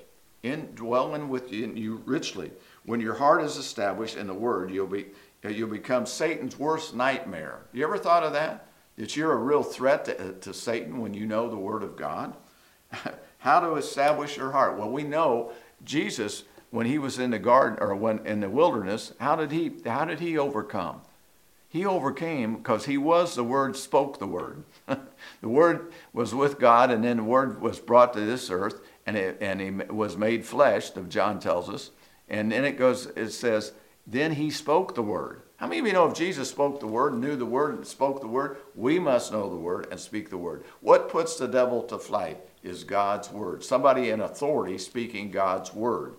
In 0.43 0.75
dwelling 0.75 1.29
with 1.29 1.53
you, 1.53 2.03
richly. 2.07 2.51
When 2.87 2.99
your 2.99 3.15
heart 3.15 3.43
is 3.43 3.59
established 3.59 4.17
in 4.17 4.27
the 4.27 4.35
word 4.35 4.71
you'll 4.71 4.87
be 4.87 5.07
you'll 5.49 5.69
become 5.69 6.07
satan's 6.07 6.59
worst 6.59 6.95
nightmare. 6.95 7.61
You 7.73 7.85
ever 7.85 7.99
thought 7.99 8.25
of 8.25 8.33
that? 8.33 8.67
That 8.97 9.17
you're 9.17 9.33
a 9.33 9.37
real 9.37 9.63
threat 9.63 10.05
to, 10.07 10.33
to 10.33 10.55
satan 10.55 10.99
when 10.99 11.15
you 11.15 11.27
know 11.27 11.49
the 11.49 11.57
word 11.57 11.83
of 11.83 11.97
god? 11.97 12.37
How 13.39 13.61
to 13.61 13.77
establish 13.77 14.37
your 14.37 14.51
heart? 14.51 14.79
Well 14.79 14.91
we 14.91 15.05
know 15.05 15.53
jesus 15.85 16.45
when 16.71 16.87
he 16.87 16.99
was 16.99 17.19
in 17.19 17.31
the 17.31 17.39
garden 17.39 17.79
or 17.81 17.95
when 17.95 18.25
in 18.27 18.41
the 18.41 18.49
wilderness 18.49 19.13
how 19.19 19.37
did 19.37 19.51
he 19.51 19.73
how 19.85 20.05
did 20.05 20.21
he 20.21 20.39
overcome 20.39 21.01
he 21.71 21.87
overcame 21.87 22.57
because 22.57 22.85
he 22.85 22.99
was 22.99 23.35
the 23.35 23.45
word 23.45 23.75
spoke 23.77 24.19
the 24.19 24.27
word 24.27 24.65
the 25.41 25.49
Word 25.49 25.93
was 26.13 26.35
with 26.35 26.59
God, 26.59 26.91
and 26.91 27.05
then 27.05 27.19
the 27.19 27.25
Word 27.25 27.61
was 27.61 27.79
brought 27.79 28.13
to 28.15 28.21
this 28.21 28.51
earth, 28.51 28.81
and, 29.07 29.17
it, 29.17 29.39
and 29.41 29.61
He 29.61 29.71
was 29.71 30.17
made 30.17 30.45
flesh, 30.45 30.91
John 31.09 31.41
tells 31.41 31.69
us. 31.69 31.91
And 32.29 32.51
then 32.53 32.65
it 32.65 32.79
goes, 32.79 33.07
it 33.17 33.31
says, 33.31 33.73
then 34.07 34.33
he 34.33 34.51
spoke 34.51 34.95
the 34.95 35.03
word. 35.03 35.43
How 35.57 35.67
many 35.67 35.81
of 35.81 35.87
you 35.87 35.93
know 35.93 36.09
if 36.09 36.17
Jesus 36.17 36.49
spoke 36.49 36.81
the 36.81 36.87
word, 36.87 37.15
knew 37.15 37.37
the 37.37 37.45
word, 37.45 37.75
and 37.75 37.87
spoke 37.87 38.21
the 38.21 38.27
word, 38.27 38.59
we 38.75 38.99
must 38.99 39.33
know 39.33 39.51
the 39.51 39.57
word 39.57 39.89
and 39.91 40.01
speak 40.01 40.31
the 40.31 40.39
word. 40.39 40.65
What 40.81 41.11
puts 41.11 41.37
the 41.37 41.47
devil 41.47 41.83
to 41.85 41.99
flight 41.99 42.39
is 42.63 42.83
God's 42.83 43.31
word. 43.31 43.63
Somebody 43.63 44.11
in 44.11 44.21
authority 44.21 44.79
speaking 44.79 45.31
God's 45.31 45.75
word. 45.75 46.15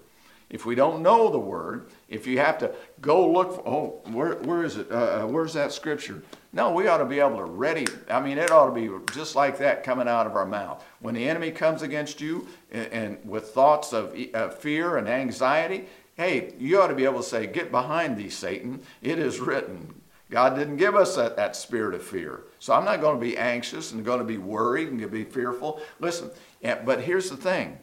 If 0.52 0.66
we 0.66 0.76
don't 0.76 1.02
know 1.02 1.32
the 1.32 1.40
word, 1.40 1.88
if 2.10 2.28
you 2.28 2.40
have 2.40 2.58
to 2.58 2.72
go 3.00 3.32
look 3.32 3.56
for, 3.56 3.68
oh, 3.68 4.02
where, 4.12 4.36
where 4.36 4.66
is 4.66 4.76
it? 4.76 4.92
Uh, 4.92 5.22
uh 5.24 5.28
where's 5.28 5.54
that 5.54 5.72
scripture? 5.72 6.22
No, 6.52 6.72
we 6.72 6.88
ought 6.88 6.98
to 6.98 7.06
be 7.06 7.22
able 7.22 7.38
to 7.38 7.46
ready. 7.46 7.88
I 8.10 8.20
mean, 8.20 8.38
it 8.38 8.52
ought 8.52 8.66
to 8.66 8.74
be 8.74 8.90
just 9.14 9.34
like 9.34 9.58
that 9.60 9.86
coming 9.86 10.10
out 10.10 10.28
of 10.28 10.36
our 10.36 10.46
mouth. 10.46 10.84
When 11.00 11.16
the 11.16 11.28
enemy 11.28 11.52
comes 11.52 11.84
against 11.84 12.20
you 12.20 12.50
and, 12.70 12.88
and 12.92 13.18
with 13.24 13.52
thoughts 13.52 13.94
of 13.94 14.14
uh, 14.34 14.50
fear 14.50 14.98
and 14.98 15.08
anxiety, 15.08 15.86
hey, 16.16 16.54
you 16.60 16.82
ought 16.82 16.88
to 16.88 16.96
be 16.96 17.06
able 17.06 17.22
to 17.22 17.28
say, 17.28 17.48
Get 17.48 17.72
behind 17.72 18.18
thee, 18.18 18.30
Satan. 18.30 18.82
It 19.02 19.20
is 19.20 19.40
written. 19.40 20.02
God 20.30 20.58
didn't 20.58 20.78
give 20.78 20.96
us 20.96 21.16
that, 21.16 21.38
that 21.38 21.56
spirit 21.56 21.96
of 21.96 22.04
fear. 22.04 22.42
So 22.60 22.74
I'm 22.74 22.86
not 22.86 23.00
going 23.00 23.18
to 23.18 23.26
be 23.26 23.38
anxious 23.38 23.94
and 23.94 24.04
going 24.04 24.20
to 24.20 24.26
be 24.26 24.38
worried 24.38 24.90
and 24.90 25.00
going 25.00 25.12
to 25.12 25.18
be 25.18 25.24
fearful. 25.24 25.82
Listen, 26.02 26.30
but 26.62 27.02
here's 27.02 27.30
the 27.30 27.38
thing 27.38 27.80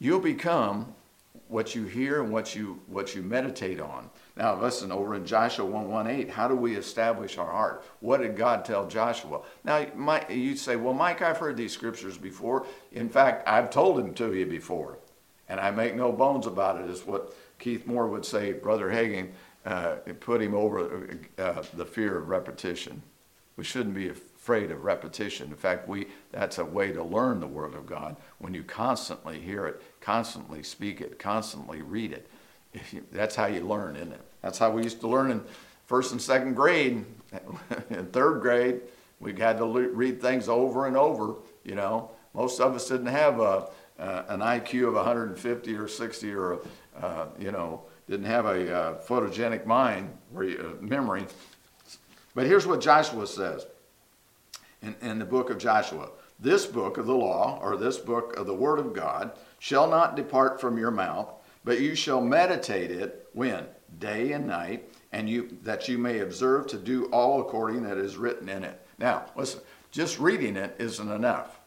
you'll 0.00 0.18
become 0.18 0.94
what 1.48 1.74
you 1.74 1.84
hear 1.84 2.22
and 2.22 2.32
what 2.32 2.54
you, 2.54 2.80
what 2.86 3.14
you 3.14 3.22
meditate 3.22 3.80
on. 3.80 4.08
Now, 4.36 4.60
listen, 4.60 4.92
over 4.92 5.14
in 5.14 5.26
Joshua 5.26 5.64
118, 5.64 6.32
how 6.32 6.48
do 6.48 6.54
we 6.54 6.76
establish 6.76 7.38
our 7.38 7.50
heart? 7.50 7.84
What 8.00 8.20
did 8.20 8.36
God 8.36 8.64
tell 8.64 8.86
Joshua? 8.86 9.40
Now, 9.64 9.86
Mike, 9.94 10.30
you'd 10.30 10.58
say, 10.58 10.76
well, 10.76 10.94
Mike, 10.94 11.22
I've 11.22 11.38
heard 11.38 11.56
these 11.56 11.72
scriptures 11.72 12.16
before. 12.16 12.66
In 12.92 13.08
fact, 13.08 13.48
I've 13.48 13.70
told 13.70 13.96
them 13.96 14.14
to 14.14 14.32
you 14.32 14.46
before. 14.46 14.98
And 15.48 15.58
I 15.58 15.72
make 15.72 15.96
no 15.96 16.12
bones 16.12 16.46
about 16.46 16.80
it, 16.80 16.88
is 16.88 17.04
what 17.04 17.34
Keith 17.58 17.86
Moore 17.86 18.06
would 18.06 18.24
say, 18.24 18.52
Brother 18.52 18.88
Hagin, 18.88 19.32
uh, 19.66 19.96
put 20.20 20.40
him 20.40 20.54
over 20.54 21.18
uh, 21.38 21.62
the 21.74 21.84
fear 21.84 22.16
of 22.16 22.28
repetition. 22.28 23.02
We 23.56 23.64
shouldn't 23.64 23.94
be 23.94 24.12
afraid 24.40 24.70
of 24.70 24.84
repetition. 24.84 25.50
In 25.50 25.56
fact, 25.56 25.86
we, 25.86 26.06
that's 26.32 26.56
a 26.56 26.64
way 26.64 26.92
to 26.92 27.02
learn 27.02 27.40
the 27.40 27.46
Word 27.46 27.74
of 27.74 27.84
God 27.84 28.16
when 28.38 28.54
you 28.54 28.62
constantly 28.62 29.38
hear 29.38 29.66
it, 29.66 29.82
constantly 30.00 30.62
speak 30.62 31.02
it, 31.02 31.18
constantly 31.18 31.82
read 31.82 32.12
it. 32.12 32.26
You, 32.90 33.04
that's 33.12 33.36
how 33.36 33.46
you 33.46 33.60
learn, 33.60 33.96
isn't 33.96 34.12
it? 34.12 34.20
That's 34.40 34.58
how 34.58 34.70
we 34.70 34.82
used 34.82 35.00
to 35.00 35.08
learn 35.08 35.30
in 35.30 35.42
first 35.86 36.12
and 36.12 36.22
second 36.22 36.54
grade. 36.54 37.04
in 37.90 38.06
third 38.06 38.40
grade, 38.40 38.80
we 39.18 39.38
had 39.38 39.58
to 39.58 39.66
read 39.66 40.22
things 40.22 40.48
over 40.48 40.86
and 40.86 40.96
over, 40.96 41.34
you 41.62 41.74
know. 41.74 42.10
Most 42.32 42.60
of 42.60 42.74
us 42.74 42.88
didn't 42.88 43.08
have 43.08 43.40
a, 43.40 43.68
uh, 43.98 44.24
an 44.28 44.40
IQ 44.40 44.88
of 44.88 44.94
150 44.94 45.74
or 45.74 45.86
60 45.86 46.32
or, 46.32 46.60
uh, 46.98 47.26
you 47.38 47.52
know, 47.52 47.82
didn't 48.08 48.26
have 48.26 48.46
a 48.46 48.74
uh, 48.74 49.02
photogenic 49.02 49.66
mind, 49.66 50.16
you, 50.32 50.78
uh, 50.80 50.82
memory. 50.82 51.26
But 52.34 52.46
here's 52.46 52.66
what 52.66 52.80
Joshua 52.80 53.26
says 53.26 53.66
in, 54.82 54.96
in 55.00 55.18
the 55.18 55.24
book 55.24 55.50
of 55.50 55.58
Joshua. 55.58 56.10
This 56.38 56.66
book 56.66 56.96
of 56.96 57.06
the 57.06 57.14
law, 57.14 57.58
or 57.62 57.76
this 57.76 57.98
book 57.98 58.36
of 58.36 58.46
the 58.46 58.54
word 58.54 58.78
of 58.78 58.94
God, 58.94 59.32
shall 59.58 59.88
not 59.88 60.16
depart 60.16 60.60
from 60.60 60.78
your 60.78 60.90
mouth, 60.90 61.30
but 61.64 61.80
you 61.80 61.94
shall 61.94 62.20
meditate 62.20 62.90
it 62.90 63.28
when? 63.32 63.66
Day 63.98 64.32
and 64.32 64.46
night, 64.46 64.88
and 65.12 65.28
you 65.28 65.58
that 65.62 65.88
you 65.88 65.98
may 65.98 66.20
observe 66.20 66.66
to 66.68 66.78
do 66.78 67.06
all 67.06 67.40
according 67.40 67.82
that 67.82 67.98
is 67.98 68.16
written 68.16 68.48
in 68.48 68.64
it. 68.64 68.80
Now, 68.98 69.26
listen, 69.36 69.60
just 69.90 70.18
reading 70.18 70.56
it 70.56 70.76
isn't 70.78 71.10
enough. 71.10 71.58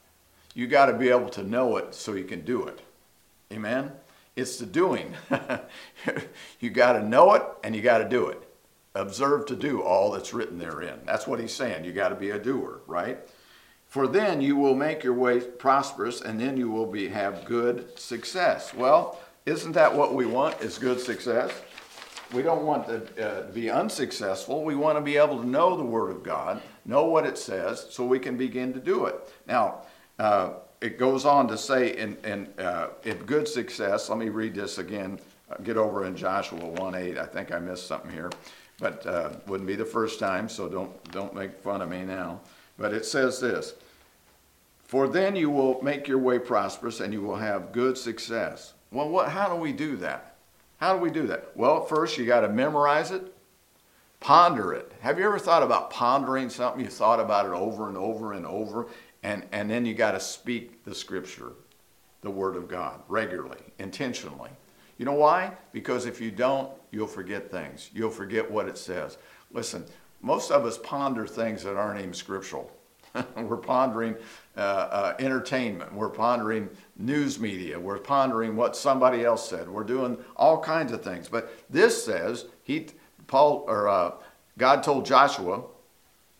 You 0.55 0.67
got 0.67 0.85
to 0.87 0.93
be 0.93 1.09
able 1.09 1.29
to 1.31 1.43
know 1.43 1.77
it 1.77 1.93
so 1.93 2.13
you 2.13 2.23
can 2.23 2.41
do 2.41 2.65
it. 2.65 2.79
Amen? 3.51 3.91
It's 4.35 4.57
the 4.57 4.65
doing. 4.65 5.13
you 6.59 6.69
got 6.69 6.93
to 6.93 7.03
know 7.03 7.33
it 7.33 7.43
and 7.63 7.75
you 7.75 7.81
got 7.81 7.99
to 7.99 8.09
do 8.09 8.27
it. 8.27 8.41
Observe 8.95 9.45
to 9.47 9.55
do 9.55 9.81
all 9.81 10.11
that's 10.11 10.33
written 10.33 10.59
therein. 10.59 10.99
That's 11.05 11.25
what 11.25 11.39
he's 11.39 11.53
saying. 11.53 11.83
You 11.83 11.93
got 11.93 12.09
to 12.09 12.15
be 12.15 12.29
a 12.29 12.39
doer, 12.39 12.81
right? 12.85 13.19
For 13.87 14.07
then 14.07 14.41
you 14.41 14.55
will 14.55 14.75
make 14.75 15.03
your 15.03 15.13
way 15.13 15.39
prosperous 15.39 16.21
and 16.21 16.39
then 16.39 16.57
you 16.57 16.69
will 16.69 16.85
be 16.85 17.09
have 17.09 17.45
good 17.45 17.97
success. 17.97 18.73
Well, 18.73 19.19
isn't 19.45 19.73
that 19.73 19.93
what 19.93 20.15
we 20.15 20.25
want? 20.25 20.61
Is 20.61 20.77
good 20.77 20.99
success? 20.99 21.51
We 22.33 22.41
don't 22.41 22.65
want 22.65 22.87
to, 22.87 23.27
uh, 23.27 23.51
be 23.51 23.69
unsuccessful. 23.69 24.63
We 24.63 24.75
want 24.75 24.97
to 24.97 25.01
be 25.01 25.17
able 25.17 25.39
to 25.41 25.47
know 25.47 25.77
the 25.77 25.83
Word 25.83 26.09
of 26.09 26.23
God, 26.23 26.61
know 26.85 27.05
what 27.05 27.27
it 27.27 27.37
says, 27.37 27.85
so 27.91 28.05
we 28.05 28.17
can 28.17 28.37
begin 28.37 28.73
to 28.73 28.79
do 28.79 29.05
it. 29.05 29.15
Now, 29.45 29.81
uh, 30.17 30.53
it 30.81 30.97
goes 30.97 31.25
on 31.25 31.47
to 31.49 31.57
say 31.57 31.95
in, 31.95 32.17
in, 32.23 32.49
uh, 32.57 32.87
good 33.25 33.47
success, 33.47 34.09
let 34.09 34.17
me 34.17 34.29
read 34.29 34.55
this 34.55 34.79
again, 34.79 35.19
uh, 35.51 35.57
get 35.57 35.77
over 35.77 36.05
in 36.05 36.15
Joshua 36.15 36.65
1 36.65 36.95
8. 36.95 37.17
I 37.19 37.25
think 37.25 37.51
I 37.51 37.59
missed 37.59 37.85
something 37.85 38.11
here, 38.11 38.31
but 38.83 39.07
uh, 39.07 39.29
wouldn't 39.47 39.65
be 39.65 39.77
the 39.77 39.85
first 39.85 40.19
time, 40.19 40.49
so 40.49 40.67
don't, 40.67 41.11
don't 41.13 41.33
make 41.33 41.57
fun 41.61 41.81
of 41.81 41.89
me 41.89 42.03
now. 42.03 42.41
But 42.77 42.93
it 42.93 43.05
says 43.05 43.39
this 43.39 43.75
For 44.83 45.07
then 45.07 45.37
you 45.37 45.49
will 45.49 45.81
make 45.81 46.05
your 46.05 46.17
way 46.17 46.37
prosperous 46.37 46.99
and 46.99 47.13
you 47.13 47.21
will 47.21 47.37
have 47.37 47.71
good 47.71 47.97
success. 47.97 48.73
Well, 48.91 49.07
what, 49.07 49.29
how 49.29 49.47
do 49.47 49.55
we 49.55 49.71
do 49.71 49.95
that? 49.97 50.35
How 50.77 50.93
do 50.93 50.99
we 50.99 51.11
do 51.11 51.25
that? 51.27 51.55
Well, 51.55 51.85
first 51.85 52.17
you 52.17 52.25
got 52.25 52.41
to 52.41 52.49
memorize 52.49 53.11
it, 53.11 53.33
ponder 54.19 54.73
it. 54.73 54.91
Have 54.99 55.17
you 55.17 55.23
ever 55.23 55.39
thought 55.39 55.63
about 55.63 55.89
pondering 55.89 56.49
something? 56.49 56.83
You 56.83 56.91
thought 56.91 57.21
about 57.21 57.45
it 57.45 57.53
over 57.53 57.87
and 57.87 57.97
over 57.97 58.33
and 58.33 58.45
over, 58.45 58.87
and, 59.23 59.45
and 59.53 59.71
then 59.71 59.85
you 59.85 59.93
got 59.93 60.11
to 60.11 60.19
speak 60.19 60.83
the 60.83 60.93
scripture, 60.93 61.53
the 62.21 62.29
word 62.29 62.57
of 62.57 62.67
God, 62.67 62.99
regularly, 63.07 63.61
intentionally. 63.79 64.49
You 64.97 65.05
know 65.05 65.13
why? 65.13 65.53
Because 65.71 66.05
if 66.05 66.19
you 66.19 66.31
don't, 66.31 66.69
you'll 66.93 67.07
forget 67.07 67.49
things. 67.49 67.89
You'll 67.93 68.11
forget 68.11 68.49
what 68.49 68.67
it 68.67 68.77
says. 68.77 69.17
Listen, 69.51 69.83
most 70.21 70.51
of 70.51 70.63
us 70.63 70.77
ponder 70.77 71.25
things 71.25 71.63
that 71.63 71.75
aren't 71.75 71.99
even 71.99 72.13
scriptural. 72.13 72.71
we're 73.35 73.57
pondering 73.57 74.15
uh, 74.55 74.59
uh, 74.59 75.15
entertainment. 75.19 75.93
We're 75.93 76.09
pondering 76.09 76.69
news 76.97 77.39
media. 77.39 77.79
We're 77.79 77.97
pondering 77.97 78.55
what 78.55 78.75
somebody 78.75 79.25
else 79.25 79.49
said. 79.49 79.67
We're 79.67 79.83
doing 79.83 80.17
all 80.35 80.61
kinds 80.61 80.91
of 80.91 81.03
things. 81.03 81.27
But 81.27 81.53
this 81.69 82.05
says 82.05 82.45
he, 82.63 82.87
Paul, 83.27 83.65
or 83.67 83.87
uh, 83.87 84.11
God 84.57 84.83
told 84.83 85.05
Joshua, 85.05 85.63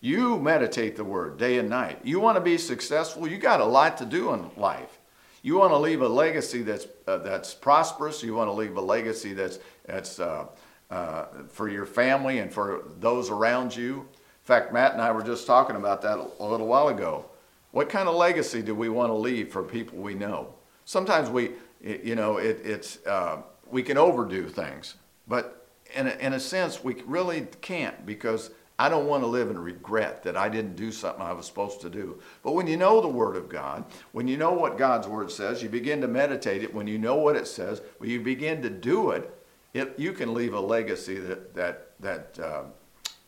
you 0.01 0.39
meditate 0.39 0.95
the 0.95 1.03
word 1.03 1.37
day 1.37 1.57
and 1.57 1.69
night. 1.69 1.99
You 2.03 2.19
want 2.19 2.37
to 2.37 2.41
be 2.41 2.57
successful? 2.57 3.27
You 3.27 3.37
got 3.37 3.59
a 3.59 3.65
lot 3.65 3.97
to 3.97 4.05
do 4.05 4.33
in 4.33 4.49
life. 4.57 4.99
You 5.43 5.57
want 5.57 5.71
to 5.71 5.77
leave 5.77 6.01
a 6.01 6.07
legacy 6.07 6.61
that's 6.63 6.87
uh, 7.05 7.17
that's 7.17 7.53
prosperous. 7.53 8.23
You 8.23 8.33
want 8.33 8.47
to 8.47 8.53
leave 8.53 8.77
a 8.77 8.81
legacy 8.81 9.33
that's 9.33 9.59
that's 9.85 10.19
uh, 10.19 10.45
uh, 10.89 11.25
for 11.49 11.67
your 11.67 11.85
family 11.85 12.39
and 12.39 12.51
for 12.51 12.85
those 12.99 13.29
around 13.29 13.75
you. 13.75 13.99
In 13.99 14.45
fact, 14.45 14.73
Matt 14.73 14.93
and 14.93 15.01
I 15.01 15.11
were 15.11 15.21
just 15.21 15.45
talking 15.45 15.75
about 15.75 16.01
that 16.01 16.17
a 16.17 16.45
little 16.45 16.67
while 16.67 16.87
ago. 16.87 17.25
What 17.71 17.89
kind 17.89 18.07
of 18.07 18.15
legacy 18.15 18.61
do 18.61 18.73
we 18.73 18.87
want 18.87 19.09
to 19.09 19.15
leave 19.15 19.51
for 19.51 19.63
people 19.63 19.99
we 19.99 20.13
know? 20.13 20.53
Sometimes 20.85 21.29
we, 21.29 21.51
you 21.81 22.15
know, 22.15 22.37
it, 22.37 22.61
it's 22.63 23.05
uh, 23.05 23.41
we 23.69 23.83
can 23.83 23.97
overdo 23.97 24.47
things, 24.47 24.95
but 25.27 25.67
in 25.95 26.07
a, 26.07 26.11
in 26.19 26.33
a 26.33 26.39
sense, 26.39 26.83
we 26.83 27.01
really 27.05 27.47
can't 27.61 28.05
because 28.05 28.51
I 28.79 28.89
don't 28.89 29.07
want 29.07 29.23
to 29.23 29.27
live 29.27 29.49
in 29.49 29.57
regret 29.57 30.23
that 30.23 30.35
I 30.35 30.49
didn't 30.49 30.75
do 30.75 30.91
something 30.91 31.21
I 31.21 31.33
was 31.33 31.45
supposed 31.45 31.81
to 31.81 31.89
do. 31.89 32.19
But 32.41 32.53
when 32.53 32.67
you 32.67 32.75
know 32.75 33.01
the 33.01 33.07
Word 33.07 33.35
of 33.35 33.47
God, 33.47 33.85
when 34.13 34.27
you 34.27 34.35
know 34.35 34.53
what 34.53 34.77
God's 34.77 35.07
Word 35.07 35.31
says, 35.31 35.61
you 35.61 35.69
begin 35.69 36.01
to 36.01 36.07
meditate 36.07 36.63
it. 36.63 36.73
When 36.73 36.87
you 36.87 36.97
know 36.97 37.15
what 37.15 37.35
it 37.35 37.47
says, 37.47 37.81
when 37.99 38.09
you 38.09 38.19
begin 38.19 38.61
to 38.63 38.69
do 38.69 39.11
it, 39.11 39.29
it 39.73 39.93
you 39.97 40.11
can 40.11 40.33
leave 40.33 40.53
a 40.53 40.59
legacy 40.59 41.19
that, 41.19 41.53
that, 41.53 41.91
that 41.99 42.39
uh, 42.39 42.63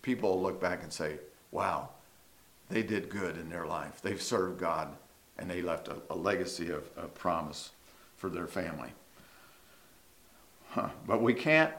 people 0.01 0.41
look 0.41 0.59
back 0.59 0.81
and 0.81 0.91
say, 0.91 1.19
wow, 1.51 1.89
they 2.69 2.81
did 2.81 3.09
good 3.09 3.37
in 3.37 3.49
their 3.49 3.67
life. 3.67 4.01
They've 4.01 4.21
served 4.21 4.59
God 4.59 4.89
and 5.37 5.49
they 5.49 5.61
left 5.61 5.87
a, 5.87 5.97
a 6.09 6.15
legacy 6.15 6.71
of, 6.71 7.13
promise 7.13 7.71
for 8.17 8.29
their 8.29 8.47
family. 8.47 8.89
Huh. 10.69 10.89
But 11.05 11.21
we 11.21 11.33
can't 11.33 11.73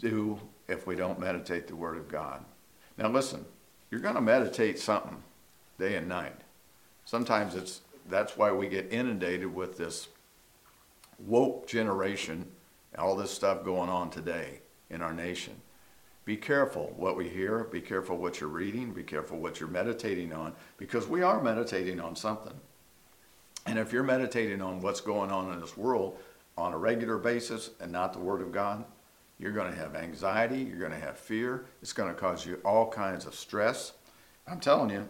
do 0.00 0.38
if 0.68 0.86
we 0.86 0.96
don't 0.96 1.18
meditate 1.18 1.66
the 1.66 1.76
Word 1.76 1.96
of 1.96 2.08
God. 2.08 2.44
Now 2.96 3.08
listen, 3.08 3.44
you're 3.90 4.00
going 4.00 4.14
to 4.14 4.20
meditate 4.20 4.78
something 4.78 5.22
day 5.78 5.96
and 5.96 6.08
night. 6.08 6.40
Sometimes 7.04 7.54
it's 7.54 7.80
that's 8.08 8.36
why 8.36 8.52
we 8.52 8.68
get 8.68 8.92
inundated 8.92 9.54
with 9.54 9.78
this 9.78 10.08
woke 11.18 11.66
generation, 11.66 12.46
all 12.98 13.16
this 13.16 13.30
stuff 13.30 13.64
going 13.64 13.88
on 13.88 14.10
today 14.10 14.60
in 14.90 15.00
our 15.00 15.12
nation. 15.12 15.54
Be 16.24 16.36
careful 16.36 16.92
what 16.96 17.16
we 17.16 17.28
hear, 17.28 17.64
be 17.64 17.80
careful 17.80 18.16
what 18.16 18.40
you're 18.40 18.48
reading, 18.48 18.92
be 18.92 19.02
careful 19.02 19.38
what 19.38 19.60
you're 19.60 19.68
meditating 19.68 20.32
on, 20.32 20.54
because 20.78 21.06
we 21.06 21.22
are 21.22 21.42
meditating 21.42 22.00
on 22.00 22.16
something. 22.16 22.54
And 23.66 23.78
if 23.78 23.92
you're 23.92 24.02
meditating 24.02 24.62
on 24.62 24.80
what's 24.80 25.00
going 25.00 25.30
on 25.30 25.52
in 25.52 25.60
this 25.60 25.76
world 25.76 26.18
on 26.56 26.72
a 26.72 26.78
regular 26.78 27.18
basis 27.18 27.70
and 27.80 27.92
not 27.92 28.12
the 28.12 28.20
Word 28.20 28.40
of 28.40 28.52
God, 28.52 28.84
you're 29.38 29.52
going 29.52 29.70
to 29.70 29.78
have 29.78 29.96
anxiety. 29.96 30.60
You're 30.60 30.78
going 30.78 30.92
to 30.92 30.98
have 30.98 31.18
fear. 31.18 31.66
It's 31.82 31.92
going 31.92 32.12
to 32.12 32.18
cause 32.18 32.46
you 32.46 32.60
all 32.64 32.88
kinds 32.88 33.26
of 33.26 33.34
stress. 33.34 33.92
I'm 34.46 34.60
telling 34.60 34.90
you. 34.90 35.08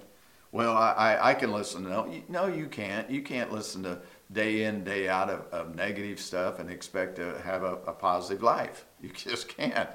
Well, 0.52 0.76
I, 0.76 0.92
I, 0.92 1.30
I 1.30 1.34
can 1.34 1.52
listen. 1.52 1.82
No, 1.82 2.08
no, 2.28 2.46
you 2.46 2.66
can't. 2.66 3.10
You 3.10 3.22
can't 3.22 3.52
listen 3.52 3.82
to 3.82 3.98
day 4.32 4.64
in, 4.64 4.84
day 4.84 5.08
out 5.08 5.28
of, 5.28 5.46
of 5.52 5.74
negative 5.74 6.20
stuff 6.20 6.58
and 6.60 6.70
expect 6.70 7.16
to 7.16 7.40
have 7.44 7.62
a, 7.62 7.74
a 7.86 7.92
positive 7.92 8.42
life. 8.42 8.84
You 9.04 9.10
just 9.10 9.48
can't. 9.48 9.90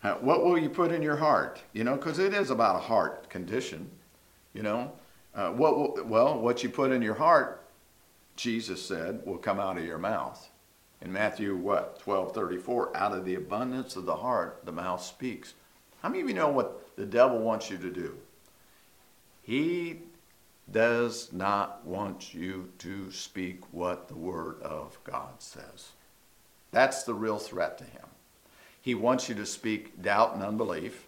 What 0.00 0.42
will 0.42 0.56
you 0.56 0.70
put 0.70 0.92
in 0.92 1.02
your 1.02 1.16
heart? 1.16 1.60
You 1.74 1.84
know, 1.84 1.96
because 1.96 2.18
it 2.18 2.32
is 2.32 2.48
about 2.48 2.76
a 2.76 2.78
heart 2.78 3.28
condition. 3.28 3.90
You 4.54 4.62
know, 4.62 4.92
uh, 5.34 5.50
what 5.50 5.76
will, 5.76 6.04
well, 6.06 6.38
what 6.40 6.62
you 6.62 6.70
put 6.70 6.90
in 6.90 7.02
your 7.02 7.14
heart, 7.14 7.68
Jesus 8.36 8.82
said, 8.82 9.20
will 9.26 9.36
come 9.36 9.60
out 9.60 9.76
of 9.76 9.84
your 9.84 9.98
mouth. 9.98 10.48
In 11.00 11.12
Matthew, 11.12 11.56
what, 11.56 12.00
12 12.00 12.34
34, 12.34 12.96
out 12.96 13.12
of 13.12 13.24
the 13.24 13.36
abundance 13.36 13.96
of 13.96 14.04
the 14.04 14.16
heart, 14.16 14.60
the 14.64 14.72
mouth 14.72 15.02
speaks. 15.02 15.54
How 16.02 16.08
many 16.08 16.22
of 16.22 16.28
you 16.28 16.34
know 16.34 16.48
what 16.48 16.96
the 16.96 17.06
devil 17.06 17.38
wants 17.38 17.70
you 17.70 17.78
to 17.78 17.90
do? 17.90 18.16
He 19.42 20.00
does 20.70 21.32
not 21.32 21.84
want 21.86 22.34
you 22.34 22.70
to 22.78 23.10
speak 23.10 23.60
what 23.72 24.08
the 24.08 24.14
Word 24.14 24.60
of 24.62 24.98
God 25.04 25.40
says. 25.40 25.92
That's 26.70 27.04
the 27.04 27.14
real 27.14 27.38
threat 27.38 27.78
to 27.78 27.84
him. 27.84 28.04
He 28.80 28.94
wants 28.94 29.28
you 29.28 29.34
to 29.36 29.46
speak 29.46 30.02
doubt 30.02 30.34
and 30.34 30.42
unbelief, 30.42 31.06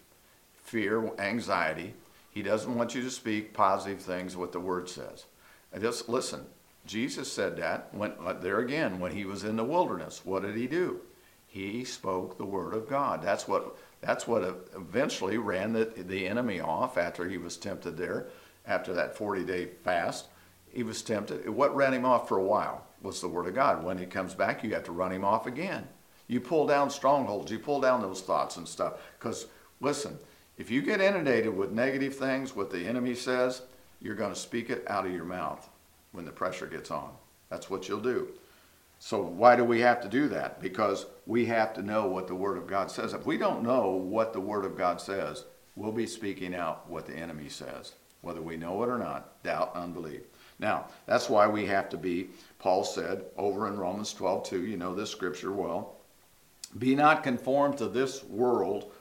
fear, 0.63 1.11
anxiety. 1.19 1.93
He 2.31 2.41
doesn't 2.41 2.75
want 2.75 2.95
you 2.95 3.01
to 3.03 3.11
speak 3.11 3.53
positive 3.53 4.01
things, 4.01 4.35
what 4.35 4.51
the 4.51 4.59
Word 4.59 4.89
says. 4.89 5.25
Just 5.79 6.09
listen, 6.09 6.45
Jesus 6.85 7.31
said 7.31 7.57
that 7.57 7.93
when 7.93 8.13
uh, 8.25 8.33
there 8.33 8.59
again 8.59 8.99
when 8.99 9.11
he 9.11 9.25
was 9.25 9.43
in 9.43 9.55
the 9.55 9.63
wilderness. 9.63 10.21
What 10.25 10.41
did 10.41 10.55
he 10.55 10.67
do? 10.67 11.01
He 11.45 11.83
spoke 11.83 12.37
the 12.37 12.45
word 12.45 12.73
of 12.73 12.89
God. 12.89 13.21
That's 13.21 13.47
what 13.47 13.77
that's 14.01 14.27
what 14.27 14.69
eventually 14.75 15.37
ran 15.37 15.73
the, 15.73 15.85
the 15.85 16.27
enemy 16.27 16.59
off 16.59 16.97
after 16.97 17.29
he 17.29 17.37
was 17.37 17.55
tempted 17.55 17.97
there, 17.97 18.27
after 18.65 18.93
that 18.93 19.15
40 19.15 19.43
day 19.43 19.67
fast. 19.83 20.27
He 20.71 20.83
was 20.83 21.01
tempted. 21.01 21.47
What 21.49 21.75
ran 21.75 21.93
him 21.93 22.05
off 22.05 22.27
for 22.27 22.37
a 22.37 22.43
while 22.43 22.85
was 23.01 23.21
the 23.21 23.27
word 23.27 23.47
of 23.47 23.55
God. 23.55 23.83
When 23.83 23.97
he 23.97 24.05
comes 24.05 24.33
back, 24.33 24.63
you 24.63 24.73
have 24.73 24.85
to 24.85 24.91
run 24.91 25.11
him 25.11 25.25
off 25.25 25.45
again. 25.45 25.87
You 26.27 26.39
pull 26.39 26.65
down 26.65 26.89
strongholds, 26.89 27.51
you 27.51 27.59
pull 27.59 27.81
down 27.81 28.01
those 28.01 28.21
thoughts 28.21 28.57
and 28.57 28.67
stuff. 28.67 28.93
Because 29.19 29.47
listen, 29.81 30.17
if 30.57 30.71
you 30.71 30.81
get 30.81 31.01
inundated 31.01 31.55
with 31.55 31.71
negative 31.71 32.15
things, 32.15 32.55
what 32.55 32.71
the 32.71 32.87
enemy 32.87 33.15
says, 33.15 33.61
you're 33.99 34.15
going 34.15 34.33
to 34.33 34.39
speak 34.39 34.69
it 34.69 34.83
out 34.87 35.05
of 35.05 35.11
your 35.11 35.25
mouth 35.25 35.69
when 36.11 36.25
the 36.25 36.31
pressure 36.31 36.67
gets 36.67 36.91
on. 36.91 37.11
That's 37.49 37.69
what 37.69 37.87
you'll 37.87 38.01
do. 38.01 38.29
So, 38.99 39.21
why 39.21 39.55
do 39.55 39.63
we 39.63 39.79
have 39.79 39.99
to 40.01 40.07
do 40.07 40.27
that? 40.29 40.61
Because 40.61 41.07
we 41.25 41.45
have 41.47 41.73
to 41.73 41.81
know 41.81 42.05
what 42.05 42.27
the 42.27 42.35
Word 42.35 42.57
of 42.57 42.67
God 42.67 42.91
says. 42.91 43.13
If 43.13 43.25
we 43.25 43.35
don't 43.35 43.63
know 43.63 43.89
what 43.89 44.31
the 44.31 44.39
Word 44.39 44.63
of 44.63 44.77
God 44.77 45.01
says, 45.01 45.45
we'll 45.75 45.91
be 45.91 46.05
speaking 46.05 46.53
out 46.53 46.87
what 46.89 47.07
the 47.07 47.15
enemy 47.15 47.49
says, 47.49 47.93
whether 48.21 48.41
we 48.41 48.57
know 48.57 48.83
it 48.83 48.89
or 48.89 48.99
not 48.99 49.41
doubt, 49.43 49.71
unbelief. 49.75 50.21
Now, 50.59 50.85
that's 51.07 51.29
why 51.29 51.47
we 51.47 51.65
have 51.65 51.89
to 51.89 51.97
be, 51.97 52.29
Paul 52.59 52.83
said 52.83 53.25
over 53.37 53.67
in 53.67 53.77
Romans 53.77 54.13
12 54.13 54.47
2, 54.47 54.65
you 54.65 54.77
know 54.77 54.93
this 54.93 55.09
scripture 55.09 55.51
well, 55.51 55.95
be 56.77 56.95
not 56.95 57.23
conformed 57.23 57.79
to 57.79 57.87
this 57.87 58.23
world, 58.23 58.91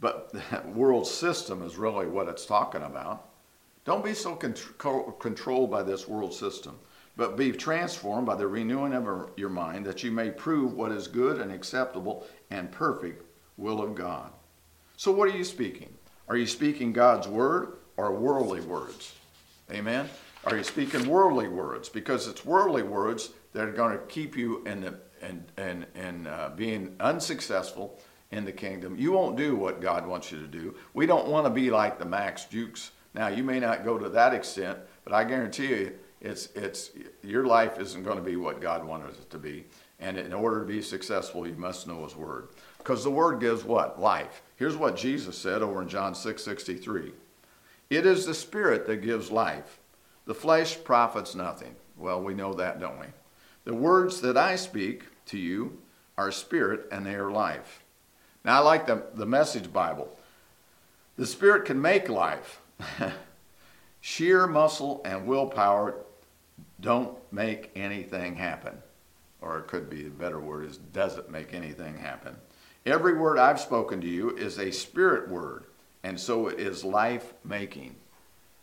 but 0.00 0.32
the 0.32 0.42
world 0.74 1.06
system 1.06 1.62
is 1.62 1.76
really 1.76 2.06
what 2.06 2.28
it's 2.28 2.44
talking 2.44 2.82
about. 2.82 3.30
Don't 3.84 4.04
be 4.04 4.14
so 4.14 4.34
controlled 4.34 5.70
by 5.70 5.82
this 5.82 6.08
world 6.08 6.32
system, 6.32 6.78
but 7.16 7.36
be 7.36 7.52
transformed 7.52 8.26
by 8.26 8.34
the 8.34 8.46
renewing 8.46 8.94
of 8.94 9.30
your 9.36 9.50
mind 9.50 9.84
that 9.84 10.02
you 10.02 10.10
may 10.10 10.30
prove 10.30 10.72
what 10.72 10.90
is 10.90 11.06
good 11.06 11.40
and 11.40 11.52
acceptable 11.52 12.26
and 12.50 12.72
perfect 12.72 13.22
will 13.56 13.82
of 13.82 13.94
God. 13.94 14.32
So, 14.96 15.12
what 15.12 15.28
are 15.28 15.36
you 15.36 15.44
speaking? 15.44 15.92
Are 16.28 16.36
you 16.36 16.46
speaking 16.46 16.92
God's 16.92 17.28
word 17.28 17.74
or 17.96 18.12
worldly 18.12 18.62
words? 18.62 19.14
Amen? 19.70 20.08
Are 20.44 20.56
you 20.56 20.64
speaking 20.64 21.06
worldly 21.06 21.48
words? 21.48 21.88
Because 21.88 22.26
it's 22.26 22.44
worldly 22.44 22.82
words 22.82 23.30
that 23.52 23.68
are 23.68 23.72
going 23.72 23.98
to 23.98 24.04
keep 24.06 24.36
you 24.36 24.62
in 24.64 24.80
the 24.80 24.98
and 25.60 25.86
and 25.94 26.28
uh, 26.28 26.50
being 26.56 26.94
unsuccessful 27.00 27.98
in 28.30 28.44
the 28.44 28.52
kingdom. 28.52 28.96
You 28.96 29.12
won't 29.12 29.36
do 29.36 29.56
what 29.56 29.80
God 29.80 30.06
wants 30.06 30.32
you 30.32 30.40
to 30.40 30.46
do. 30.46 30.74
We 30.92 31.06
don't 31.06 31.28
want 31.28 31.46
to 31.46 31.50
be 31.50 31.70
like 31.70 31.98
the 31.98 32.04
Max 32.04 32.44
Jukes 32.46 32.90
now, 33.14 33.28
you 33.28 33.44
may 33.44 33.60
not 33.60 33.84
go 33.84 33.96
to 33.96 34.08
that 34.08 34.34
extent, 34.34 34.78
but 35.04 35.12
I 35.12 35.24
guarantee 35.24 35.68
you, 35.68 35.92
it's, 36.20 36.48
it's, 36.54 36.90
your 37.22 37.46
life 37.46 37.78
isn't 37.78 38.02
going 38.02 38.16
to 38.16 38.22
be 38.22 38.36
what 38.36 38.60
God 38.60 38.84
wanted 38.84 39.10
it 39.10 39.30
to 39.30 39.38
be. 39.38 39.64
And 40.00 40.18
in 40.18 40.32
order 40.32 40.60
to 40.60 40.66
be 40.66 40.82
successful, 40.82 41.46
you 41.46 41.54
must 41.54 41.86
know 41.86 42.02
His 42.02 42.16
Word. 42.16 42.48
Because 42.78 43.04
the 43.04 43.10
Word 43.10 43.40
gives 43.40 43.62
what? 43.62 44.00
Life. 44.00 44.42
Here's 44.56 44.76
what 44.76 44.96
Jesus 44.96 45.38
said 45.38 45.62
over 45.62 45.80
in 45.80 45.88
John 45.88 46.14
6 46.14 46.42
63. 46.42 47.12
It 47.90 48.04
is 48.04 48.26
the 48.26 48.34
Spirit 48.34 48.86
that 48.86 49.02
gives 49.02 49.30
life. 49.30 49.78
The 50.26 50.34
flesh 50.34 50.82
profits 50.82 51.34
nothing. 51.34 51.76
Well, 51.96 52.20
we 52.22 52.34
know 52.34 52.54
that, 52.54 52.80
don't 52.80 52.98
we? 52.98 53.06
The 53.64 53.74
words 53.74 54.20
that 54.22 54.36
I 54.36 54.56
speak 54.56 55.04
to 55.26 55.38
you 55.38 55.78
are 56.16 56.32
spirit 56.32 56.88
and 56.90 57.06
they 57.06 57.14
are 57.14 57.30
life. 57.30 57.82
Now, 58.44 58.56
I 58.56 58.58
like 58.60 58.86
the, 58.86 59.04
the 59.14 59.26
Message 59.26 59.72
Bible. 59.72 60.18
The 61.16 61.26
Spirit 61.26 61.64
can 61.64 61.80
make 61.80 62.08
life. 62.08 62.60
Sheer 64.00 64.46
muscle 64.46 65.00
and 65.04 65.26
willpower 65.26 65.96
don't 66.80 67.16
make 67.32 67.70
anything 67.74 68.36
happen. 68.36 68.76
Or 69.40 69.58
it 69.58 69.66
could 69.66 69.90
be 69.90 70.06
a 70.06 70.10
better 70.10 70.40
word 70.40 70.66
is 70.66 70.78
doesn't 70.78 71.30
make 71.30 71.54
anything 71.54 71.96
happen. 71.96 72.36
Every 72.86 73.14
word 73.14 73.38
I've 73.38 73.60
spoken 73.60 74.00
to 74.00 74.06
you 74.06 74.36
is 74.36 74.58
a 74.58 74.70
spirit 74.70 75.28
word, 75.28 75.64
and 76.02 76.18
so 76.20 76.48
it 76.48 76.60
is 76.60 76.84
life 76.84 77.32
making. 77.44 77.96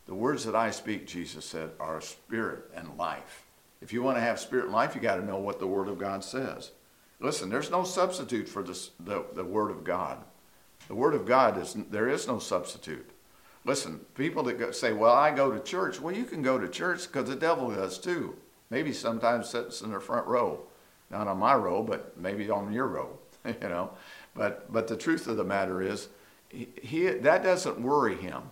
The 0.06 0.13
words 0.13 0.45
that 0.45 0.56
I 0.56 0.71
speak, 0.71 1.08
Jesus 1.08 1.45
said, 1.45 1.71
are 1.80 2.02
spirit 2.02 2.69
and 2.76 2.97
life. 2.97 3.45
If 3.82 3.91
you 3.91 4.04
want 4.04 4.17
to 4.17 4.21
have 4.21 4.39
spirit 4.39 4.65
and 4.65 4.74
life, 4.74 4.93
you 4.93 5.02
got 5.02 5.15
to 5.15 5.26
know 5.26 5.38
what 5.38 5.60
the 5.60 5.67
Word 5.67 5.88
of 5.88 5.97
God 5.97 6.24
says. 6.24 6.71
Listen, 7.19 7.50
there's 7.50 7.71
no 7.71 7.84
substitute 7.84 8.47
for 8.47 8.63
this, 8.63 8.91
the, 9.00 9.26
the 9.34 9.43
Word 9.43 9.71
of 9.71 9.84
God. 9.84 10.19
The 10.88 10.95
Word 10.95 11.15
of 11.15 11.26
God 11.26 11.58
is 11.58 11.76
there 11.89 12.10
is 12.10 12.28
no 12.28 12.39
substitute. 12.39 13.10
Listen, 13.63 14.00
people 14.15 14.43
that 14.43 14.58
go, 14.58 14.71
say, 14.71 14.93
well, 14.93 15.13
I 15.13 15.32
go 15.32 15.52
to 15.52 15.60
church. 15.60 16.00
Well, 16.00 16.15
you 16.15 16.26
can 16.26 16.41
go 16.41 16.58
to 16.58 16.67
church 16.67 17.08
because 17.08 17.30
the 17.30 17.36
devil 17.36 17.69
does 17.69 18.00
too. 18.00 18.36
Maybe 18.69 18.91
sometimes 18.93 19.50
sits 19.50 19.82
in 19.82 19.91
the 19.91 20.00
front 20.00 20.26
row. 20.28 20.62
Not 21.10 21.28
on 21.28 21.38
my 21.38 21.54
row, 21.54 21.84
but 21.84 22.17
maybe 22.17 22.50
on 22.50 22.71
your 22.71 22.88
row, 22.88 23.19
you 23.45 23.56
know. 23.62 23.91
But, 24.34 24.71
but 24.71 24.88
the 24.88 24.95
truth 24.95 25.28
of 25.28 25.38
the 25.38 25.43
matter 25.43 25.82
is, 25.82 26.08
he, 26.50 26.69
he 26.82 27.08
that 27.08 27.43
doesn't 27.43 27.82
worry 27.82 28.15
him. 28.15 28.43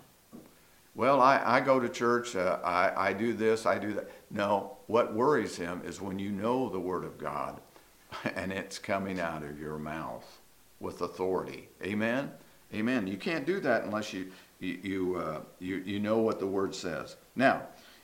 Well, 0.95 1.21
I, 1.21 1.41
I 1.43 1.59
go 1.61 1.79
to 1.79 1.87
church, 1.87 2.35
uh, 2.35 2.59
I, 2.63 3.09
I 3.09 3.13
do 3.13 3.33
this, 3.33 3.65
I 3.65 3.77
do 3.79 3.93
that. 3.93 4.09
No, 4.31 4.77
what 4.87 5.13
worries 5.13 5.55
him 5.55 5.81
is 5.85 6.01
when 6.01 6.19
you 6.19 6.29
know 6.31 6.69
the 6.69 6.79
Word 6.79 7.03
of 7.05 7.17
God 7.17 7.59
and 8.35 8.51
it's 8.51 8.77
coming 8.77 9.19
out 9.19 9.43
of 9.43 9.59
your 9.59 9.77
mouth 9.77 10.39
with 10.79 11.01
authority. 11.01 11.69
Amen? 11.83 12.31
Amen. 12.73 13.07
You 13.07 13.17
can't 13.17 13.45
do 13.45 13.59
that 13.61 13.83
unless 13.83 14.13
you, 14.13 14.31
you, 14.59 14.79
you, 14.83 15.15
uh, 15.15 15.41
you, 15.59 15.77
you 15.77 15.99
know 15.99 16.19
what 16.19 16.39
the 16.39 16.47
word 16.47 16.75
says. 16.75 17.15
Now, 17.35 17.63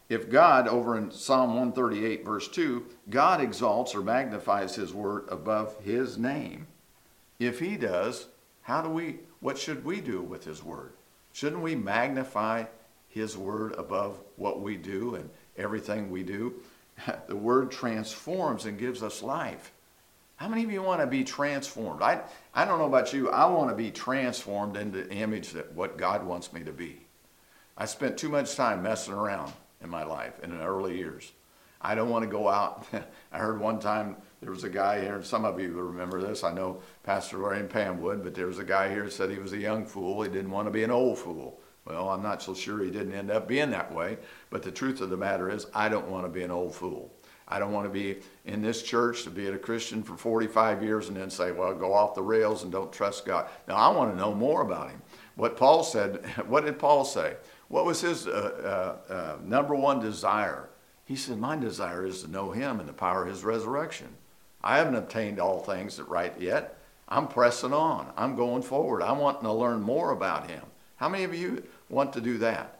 if 0.10 0.30
God, 0.30 0.68
over 0.68 0.98
in 0.98 1.12
Psalm 1.12 1.50
138, 1.56 2.24
verse 2.24 2.48
2, 2.48 2.86
God 3.10 3.42
exalts 3.42 3.96
or 3.96 4.02
magnifies 4.02 4.76
his 4.76 4.94
word 4.94 5.26
above 5.30 5.76
his 5.84 6.18
name. 6.18 6.68
If 7.40 7.60
he 7.60 7.76
does, 7.76 8.28
how 8.62 8.82
do 8.82 8.90
we, 8.90 9.20
what 9.40 9.58
should 9.58 9.84
we 9.84 10.02
do 10.02 10.22
with 10.22 10.46
his 10.46 10.64
word? 10.64 10.94
Shouldn't 11.34 11.62
we 11.62 11.76
magnify 11.76 12.66
his 13.10 13.38
word 13.38 13.74
above 13.78 14.20
what 14.36 14.62
we 14.62 14.78
do 14.78 15.16
and 15.16 15.30
everything 15.58 16.10
we 16.10 16.24
do? 16.24 16.56
The 17.28 17.36
word 17.36 17.72
transforms 17.72 18.66
and 18.66 18.80
gives 18.80 19.04
us 19.04 19.22
life. 19.22 19.74
How 20.36 20.50
many 20.50 20.64
of 20.64 20.72
you 20.72 20.82
want 20.82 21.00
to 21.02 21.08
be 21.08 21.24
transformed? 21.24 22.02
I, 22.02 22.22
I 22.54 22.66
don't 22.66 22.80
know 22.80 22.86
about 22.86 23.14
you. 23.14 23.30
I 23.30 23.46
want 23.46 23.70
to 23.70 23.76
be 23.76 23.90
transformed 23.90 24.76
into 24.76 25.04
the 25.04 25.12
image 25.12 25.52
that 25.52 25.72
what 25.74 25.98
God 25.98 26.26
wants 26.26 26.52
me 26.52 26.62
to 26.64 26.74
be. 26.74 27.06
I 27.78 27.86
spent 27.86 28.18
too 28.18 28.30
much 28.30 28.56
time 28.56 28.84
messing 28.84 29.14
around 29.14 29.54
in 29.82 29.90
my 29.90 30.04
life 30.04 30.34
in 30.44 30.50
the 30.50 30.64
early 30.64 30.98
years. 30.98 31.32
I 31.82 31.96
don't 31.96 32.10
want 32.10 32.24
to 32.24 32.30
go 32.30 32.50
out. 32.50 32.86
I 33.32 33.38
heard 33.38 33.60
one 33.60 33.80
time 33.80 34.18
there 34.42 34.52
was 34.52 34.64
a 34.64 34.70
guy 34.70 35.00
here, 35.02 35.16
and 35.16 35.26
some 35.26 35.46
of 35.46 35.60
you 35.60 35.72
remember 35.72 36.22
this. 36.22 36.44
I 36.44 36.52
know 36.52 36.82
Pastor 37.04 37.38
Larry 37.38 37.60
and 37.60 37.70
Pam 37.70 38.02
would, 38.02 38.24
but 38.24 38.36
there 38.36 38.48
was 38.48 38.60
a 38.60 38.64
guy 38.64 38.90
here 38.90 39.10
said 39.10 39.30
he 39.30 39.38
was 39.38 39.54
a 39.54 39.58
young 39.58 39.86
fool. 39.86 40.22
He 40.22 40.30
didn't 40.30 40.52
want 40.52 40.68
to 40.68 40.72
be 40.72 40.84
an 40.84 40.92
old 40.92 41.18
fool. 41.18 41.60
Well, 41.86 42.10
I'm 42.10 42.24
not 42.24 42.42
so 42.42 42.54
sure 42.54 42.84
he 42.84 42.90
didn't 42.90 43.14
end 43.14 43.30
up 43.30 43.48
being 43.48 43.70
that 43.72 43.94
way, 43.94 44.18
but 44.50 44.64
the 44.64 44.72
truth 44.72 45.00
of 45.02 45.12
the 45.12 45.18
matter 45.18 45.50
is, 45.50 45.68
I 45.74 45.88
don't 45.88 46.10
want 46.10 46.26
to 46.26 46.30
be 46.30 46.44
an 46.44 46.52
old 46.52 46.74
fool. 46.74 47.14
I 47.48 47.60
don't 47.60 47.72
want 47.72 47.86
to 47.86 47.92
be 47.92 48.18
in 48.46 48.62
this 48.62 48.82
church 48.82 49.24
to 49.24 49.30
be 49.30 49.48
a 49.48 49.58
Christian 49.58 50.02
for 50.02 50.18
45 50.18 50.84
years 50.84 51.10
and 51.10 51.18
then 51.18 51.30
say, 51.30 51.52
well, 51.52 51.74
go 51.76 51.94
off 51.94 52.16
the 52.16 52.24
rails 52.24 52.64
and 52.64 52.72
don't 52.72 52.92
trust 52.92 53.26
God. 53.26 53.48
Now, 53.68 53.76
I 53.76 53.96
want 53.96 54.12
to 54.12 54.18
know 54.18 54.34
more 54.34 54.62
about 54.62 54.90
Him. 54.90 55.02
What 55.36 55.56
Paul 55.56 55.84
said, 55.84 56.26
what 56.48 56.66
did 56.66 56.80
Paul 56.80 57.06
say? 57.06 57.36
What 57.68 57.86
was 57.86 58.02
his 58.02 58.28
uh, 58.28 58.98
uh, 59.10 59.14
uh, 59.14 59.38
number 59.44 59.76
one 59.76 60.00
desire? 60.00 60.70
He 61.06 61.16
said, 61.16 61.38
My 61.38 61.56
desire 61.56 62.06
is 62.06 62.24
to 62.24 62.32
know 62.32 62.52
Him 62.52 62.80
and 62.80 62.90
the 62.90 62.94
power 62.94 63.24
of 63.24 63.30
His 63.30 63.44
resurrection. 63.44 64.08
I 64.64 64.78
haven't 64.78 64.96
obtained 64.96 65.40
all 65.40 65.60
things 65.60 66.02
right 66.02 66.34
yet. 66.40 66.78
I'm 67.08 67.28
pressing 67.28 67.74
on. 67.74 68.12
I'm 68.18 68.36
going 68.36 68.64
forward. 68.64 69.04
I'm 69.04 69.20
wanting 69.20 69.44
to 69.44 69.52
learn 69.52 69.82
more 69.82 70.12
about 70.12 70.50
Him. 70.50 70.64
How 70.96 71.10
many 71.10 71.24
of 71.24 71.36
you 71.36 71.64
want 71.90 72.14
to 72.14 72.22
do 72.22 72.40
that? 72.40 72.80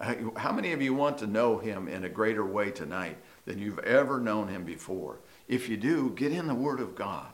Uh, 0.00 0.14
how 0.36 0.52
many 0.52 0.72
of 0.72 0.80
you 0.80 0.94
want 0.94 1.18
to 1.18 1.26
know 1.26 1.58
Him 1.58 1.88
in 1.88 2.04
a 2.04 2.08
greater 2.08 2.44
way 2.44 2.70
tonight? 2.70 3.18
Than 3.48 3.58
you've 3.58 3.80
ever 3.80 4.20
known 4.20 4.48
him 4.48 4.64
before. 4.64 5.18
If 5.48 5.68
you 5.68 5.76
do, 5.76 6.10
get 6.10 6.32
in 6.32 6.46
the 6.46 6.54
Word 6.54 6.78
of 6.78 6.94
God. 6.94 7.32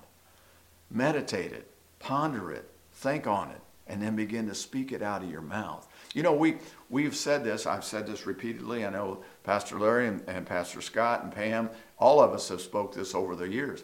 Meditate 0.91 1.53
it, 1.53 1.71
ponder 1.99 2.53
it, 2.53 2.71
Think 2.95 3.27
on 3.27 3.51
it 3.51 3.61
and 3.87 4.01
then 4.01 4.17
begin 4.17 4.47
to 4.47 4.55
speak 4.55 4.93
it 4.93 5.03
out 5.03 5.23
of 5.23 5.31
your 5.31 5.43
mouth. 5.43 5.87
You 6.15 6.23
know, 6.23 6.33
we, 6.33 6.57
we've 6.89 7.15
said 7.15 7.45
this, 7.45 7.67
I've 7.67 7.85
said 7.85 8.07
this 8.07 8.25
repeatedly. 8.25 8.87
I 8.87 8.91
know 8.91 9.23
Pastor 9.43 9.79
Larry 9.79 10.09
and, 10.09 10.23
and 10.27 10.47
Pastor 10.47 10.81
Scott 10.81 11.23
and 11.23 11.31
Pam, 11.31 11.69
all 11.99 12.21
of 12.21 12.33
us 12.33 12.49
have 12.49 12.63
spoke 12.63 12.95
this 12.95 13.15
over 13.15 13.37
the 13.37 13.47
years. 13.49 13.83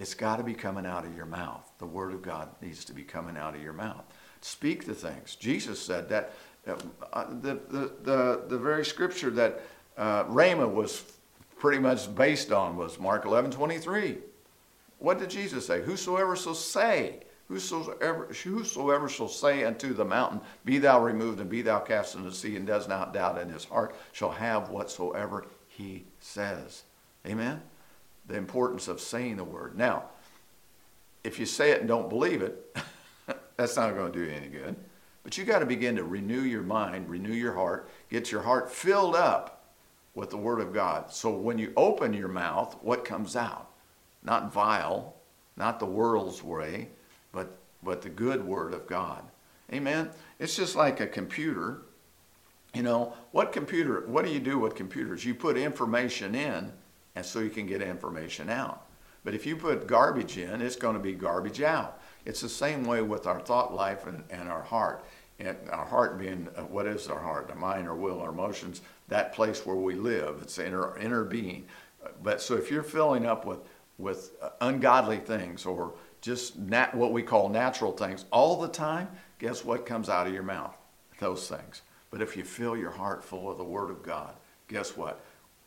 It's 0.00 0.14
got 0.14 0.36
to 0.36 0.42
be 0.42 0.54
coming 0.54 0.86
out 0.86 1.04
of 1.04 1.14
your 1.14 1.26
mouth. 1.26 1.70
The 1.78 1.86
Word 1.86 2.12
of 2.12 2.22
God 2.22 2.48
needs 2.60 2.84
to 2.86 2.92
be 2.92 3.04
coming 3.04 3.36
out 3.36 3.54
of 3.54 3.62
your 3.62 3.72
mouth. 3.72 4.04
Speak 4.40 4.86
the 4.86 4.94
things. 4.94 5.36
Jesus 5.36 5.80
said 5.80 6.08
that. 6.08 6.32
Uh, 6.66 7.24
the, 7.40 7.60
the, 7.70 7.92
the, 8.02 8.42
the 8.48 8.58
very 8.58 8.84
scripture 8.84 9.30
that 9.30 9.62
uh, 9.96 10.24
Rhema 10.24 10.70
was 10.70 11.02
pretty 11.58 11.78
much 11.78 12.14
based 12.14 12.52
on 12.52 12.76
was 12.76 12.98
Mark 12.98 13.24
11 13.24 13.50
23. 13.50 14.18
What 14.98 15.18
did 15.18 15.30
Jesus 15.30 15.66
say? 15.66 15.82
Whosoever 15.82 16.34
shall 16.36 16.54
say, 16.54 17.20
whosoever, 17.48 18.26
whosoever 18.26 19.08
shall 19.08 19.28
say 19.28 19.64
unto 19.64 19.94
the 19.94 20.04
mountain, 20.04 20.40
Be 20.64 20.78
thou 20.78 21.02
removed 21.02 21.40
and 21.40 21.50
be 21.50 21.62
thou 21.62 21.78
cast 21.80 22.14
into 22.14 22.30
the 22.30 22.34
sea, 22.34 22.56
and 22.56 22.66
does 22.66 22.88
not 22.88 23.12
doubt 23.12 23.38
in 23.38 23.48
his 23.48 23.64
heart, 23.64 23.94
shall 24.12 24.30
have 24.30 24.70
whatsoever 24.70 25.46
he 25.68 26.04
says. 26.20 26.82
Amen? 27.26 27.62
The 28.26 28.36
importance 28.36 28.88
of 28.88 29.00
saying 29.00 29.36
the 29.36 29.44
word. 29.44 29.76
Now, 29.76 30.04
if 31.24 31.38
you 31.38 31.46
say 31.46 31.70
it 31.70 31.80
and 31.80 31.88
don't 31.88 32.08
believe 32.08 32.42
it, 32.42 32.76
that's 33.56 33.76
not 33.76 33.94
going 33.94 34.12
to 34.12 34.18
do 34.18 34.24
you 34.24 34.32
any 34.32 34.48
good. 34.48 34.76
But 35.22 35.36
you 35.36 35.44
got 35.44 35.58
to 35.60 35.66
begin 35.66 35.96
to 35.96 36.04
renew 36.04 36.40
your 36.40 36.62
mind, 36.62 37.08
renew 37.08 37.32
your 37.32 37.54
heart, 37.54 37.88
get 38.10 38.32
your 38.32 38.42
heart 38.42 38.72
filled 38.72 39.14
up 39.14 39.57
with 40.18 40.30
the 40.30 40.36
Word 40.36 40.60
of 40.60 40.74
God. 40.74 41.12
So 41.12 41.30
when 41.30 41.58
you 41.58 41.72
open 41.76 42.12
your 42.12 42.28
mouth, 42.28 42.76
what 42.82 43.04
comes 43.04 43.36
out? 43.36 43.70
Not 44.24 44.52
vile, 44.52 45.14
not 45.56 45.78
the 45.78 45.86
world's 45.86 46.42
way, 46.42 46.88
but, 47.30 47.56
but 47.84 48.02
the 48.02 48.08
good 48.08 48.44
Word 48.44 48.74
of 48.74 48.88
God. 48.88 49.22
Amen? 49.72 50.10
It's 50.40 50.56
just 50.56 50.74
like 50.74 50.98
a 50.98 51.06
computer. 51.06 51.82
You 52.74 52.82
know, 52.82 53.14
what 53.30 53.52
computer, 53.52 54.02
what 54.08 54.24
do 54.24 54.32
you 54.32 54.40
do 54.40 54.58
with 54.58 54.74
computers? 54.74 55.24
You 55.24 55.34
put 55.34 55.56
information 55.56 56.34
in, 56.34 56.72
and 57.14 57.24
so 57.24 57.38
you 57.38 57.50
can 57.50 57.66
get 57.66 57.80
information 57.80 58.50
out. 58.50 58.86
But 59.24 59.34
if 59.34 59.46
you 59.46 59.56
put 59.56 59.86
garbage 59.86 60.36
in, 60.36 60.60
it's 60.60 60.76
going 60.76 60.94
to 60.94 61.00
be 61.00 61.12
garbage 61.12 61.62
out. 61.62 62.00
It's 62.24 62.40
the 62.40 62.48
same 62.48 62.84
way 62.84 63.02
with 63.02 63.26
our 63.26 63.38
thought 63.38 63.72
life 63.72 64.06
and, 64.06 64.24
and 64.30 64.48
our 64.48 64.62
heart. 64.62 65.04
And 65.38 65.56
our 65.70 65.86
heart 65.86 66.18
being, 66.18 66.48
uh, 66.56 66.62
what 66.62 66.86
is 66.86 67.06
our 67.06 67.20
heart? 67.20 67.46
The 67.46 67.54
mind, 67.54 67.86
our 67.86 67.94
will, 67.94 68.20
our 68.20 68.30
emotions, 68.30 68.80
that 69.08 69.32
place 69.32 69.64
where 69.66 69.76
we 69.76 69.94
live. 69.94 70.40
It's 70.42 70.58
inner, 70.58 70.96
inner 70.98 71.24
being. 71.24 71.66
But 72.22 72.40
so 72.40 72.54
if 72.56 72.70
you're 72.70 72.82
filling 72.82 73.26
up 73.26 73.44
with, 73.44 73.60
with 73.98 74.32
ungodly 74.60 75.18
things 75.18 75.66
or 75.66 75.94
just 76.20 76.58
nat, 76.58 76.94
what 76.94 77.12
we 77.12 77.22
call 77.22 77.48
natural 77.48 77.92
things 77.92 78.24
all 78.30 78.60
the 78.60 78.68
time, 78.68 79.08
guess 79.38 79.64
what 79.64 79.86
comes 79.86 80.08
out 80.08 80.26
of 80.26 80.32
your 80.32 80.42
mouth? 80.42 80.76
Those 81.18 81.48
things. 81.48 81.82
But 82.10 82.22
if 82.22 82.36
you 82.36 82.44
fill 82.44 82.76
your 82.76 82.90
heart 82.90 83.24
full 83.24 83.50
of 83.50 83.58
the 83.58 83.64
Word 83.64 83.90
of 83.90 84.02
God, 84.02 84.34
guess 84.68 84.96
what? 84.96 85.20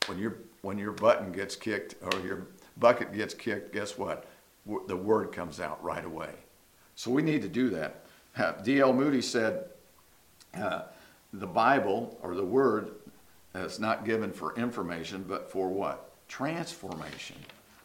When 0.08 0.18
your 0.18 0.38
when 0.62 0.78
your 0.78 0.92
button 0.92 1.32
gets 1.32 1.56
kicked 1.56 1.96
or 2.02 2.20
your 2.22 2.48
bucket 2.78 3.14
gets 3.14 3.34
kicked, 3.34 3.74
guess 3.74 3.98
what? 3.98 4.26
The 4.88 4.96
Word 4.96 5.32
comes 5.32 5.60
out 5.60 5.84
right 5.84 6.04
away. 6.04 6.34
So 6.96 7.12
we 7.12 7.22
need 7.22 7.42
to 7.42 7.50
do 7.50 7.70
that. 7.72 8.06
D.L. 8.64 8.94
Moody 8.94 9.22
said, 9.22 9.66
uh, 10.56 10.84
"The 11.34 11.48
Bible 11.48 12.18
or 12.24 12.36
the 12.36 12.46
Word 12.46 12.92
is 13.56 13.80
not 13.80 14.06
given 14.06 14.32
for 14.32 14.56
information, 14.56 15.26
but 15.28 15.52
for 15.52 15.70
what? 15.70 16.10
Transformation." 16.28 17.38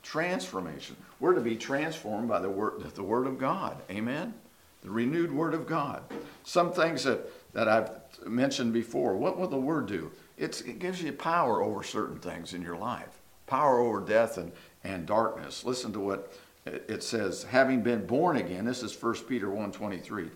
transformation. 0.07 0.97
We're 1.19 1.35
to 1.35 1.41
be 1.41 1.57
transformed 1.57 2.29
by 2.29 2.39
the 2.39 2.49
word, 2.49 2.81
the 2.95 3.03
word 3.03 3.27
of 3.27 3.39
God. 3.39 3.77
Amen? 3.91 4.35
The 4.83 4.91
renewed 4.91 5.33
word 5.33 5.53
of 5.53 5.67
God. 5.67 6.03
Some 6.45 6.73
things 6.73 7.03
that, 7.05 7.29
that 7.55 7.67
I've 7.67 7.91
mentioned 8.25 8.73
before, 8.73 9.17
what 9.17 9.37
will 9.37 9.49
the 9.49 9.57
word 9.57 9.87
do? 9.87 10.13
It's, 10.39 10.61
it 10.61 10.79
gives 10.79 11.03
you 11.03 11.13
power 11.13 11.61
over 11.61 11.83
certain 11.83 12.21
things 12.21 12.55
in 12.55 12.63
your 12.63 12.77
life. 12.77 13.21
Power 13.49 13.81
over 13.81 14.01
death 14.01 14.39
and, 14.39 14.53
and 14.85 15.07
darkness. 15.07 15.65
Listen 15.65 15.93
to 15.93 16.01
what 16.01 16.33
it 16.67 17.03
says, 17.03 17.43
having 17.45 17.83
been 17.83 18.07
born 18.07 18.37
again, 18.37 18.65
this 18.65 18.83
is 18.83 19.01
1 19.01 19.15
Peter 19.29 19.49
1.23, 19.49 20.31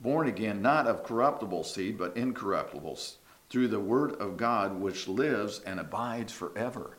born 0.00 0.28
again, 0.28 0.62
not 0.62 0.86
of 0.86 1.04
corruptible 1.04 1.64
seed, 1.64 1.98
but 1.98 2.16
incorruptible, 2.16 2.98
through 3.50 3.68
the 3.68 3.80
word 3.80 4.12
of 4.20 4.36
God 4.36 4.80
which 4.80 5.08
lives 5.08 5.60
and 5.60 5.78
abides 5.78 6.32
forever. 6.32 6.96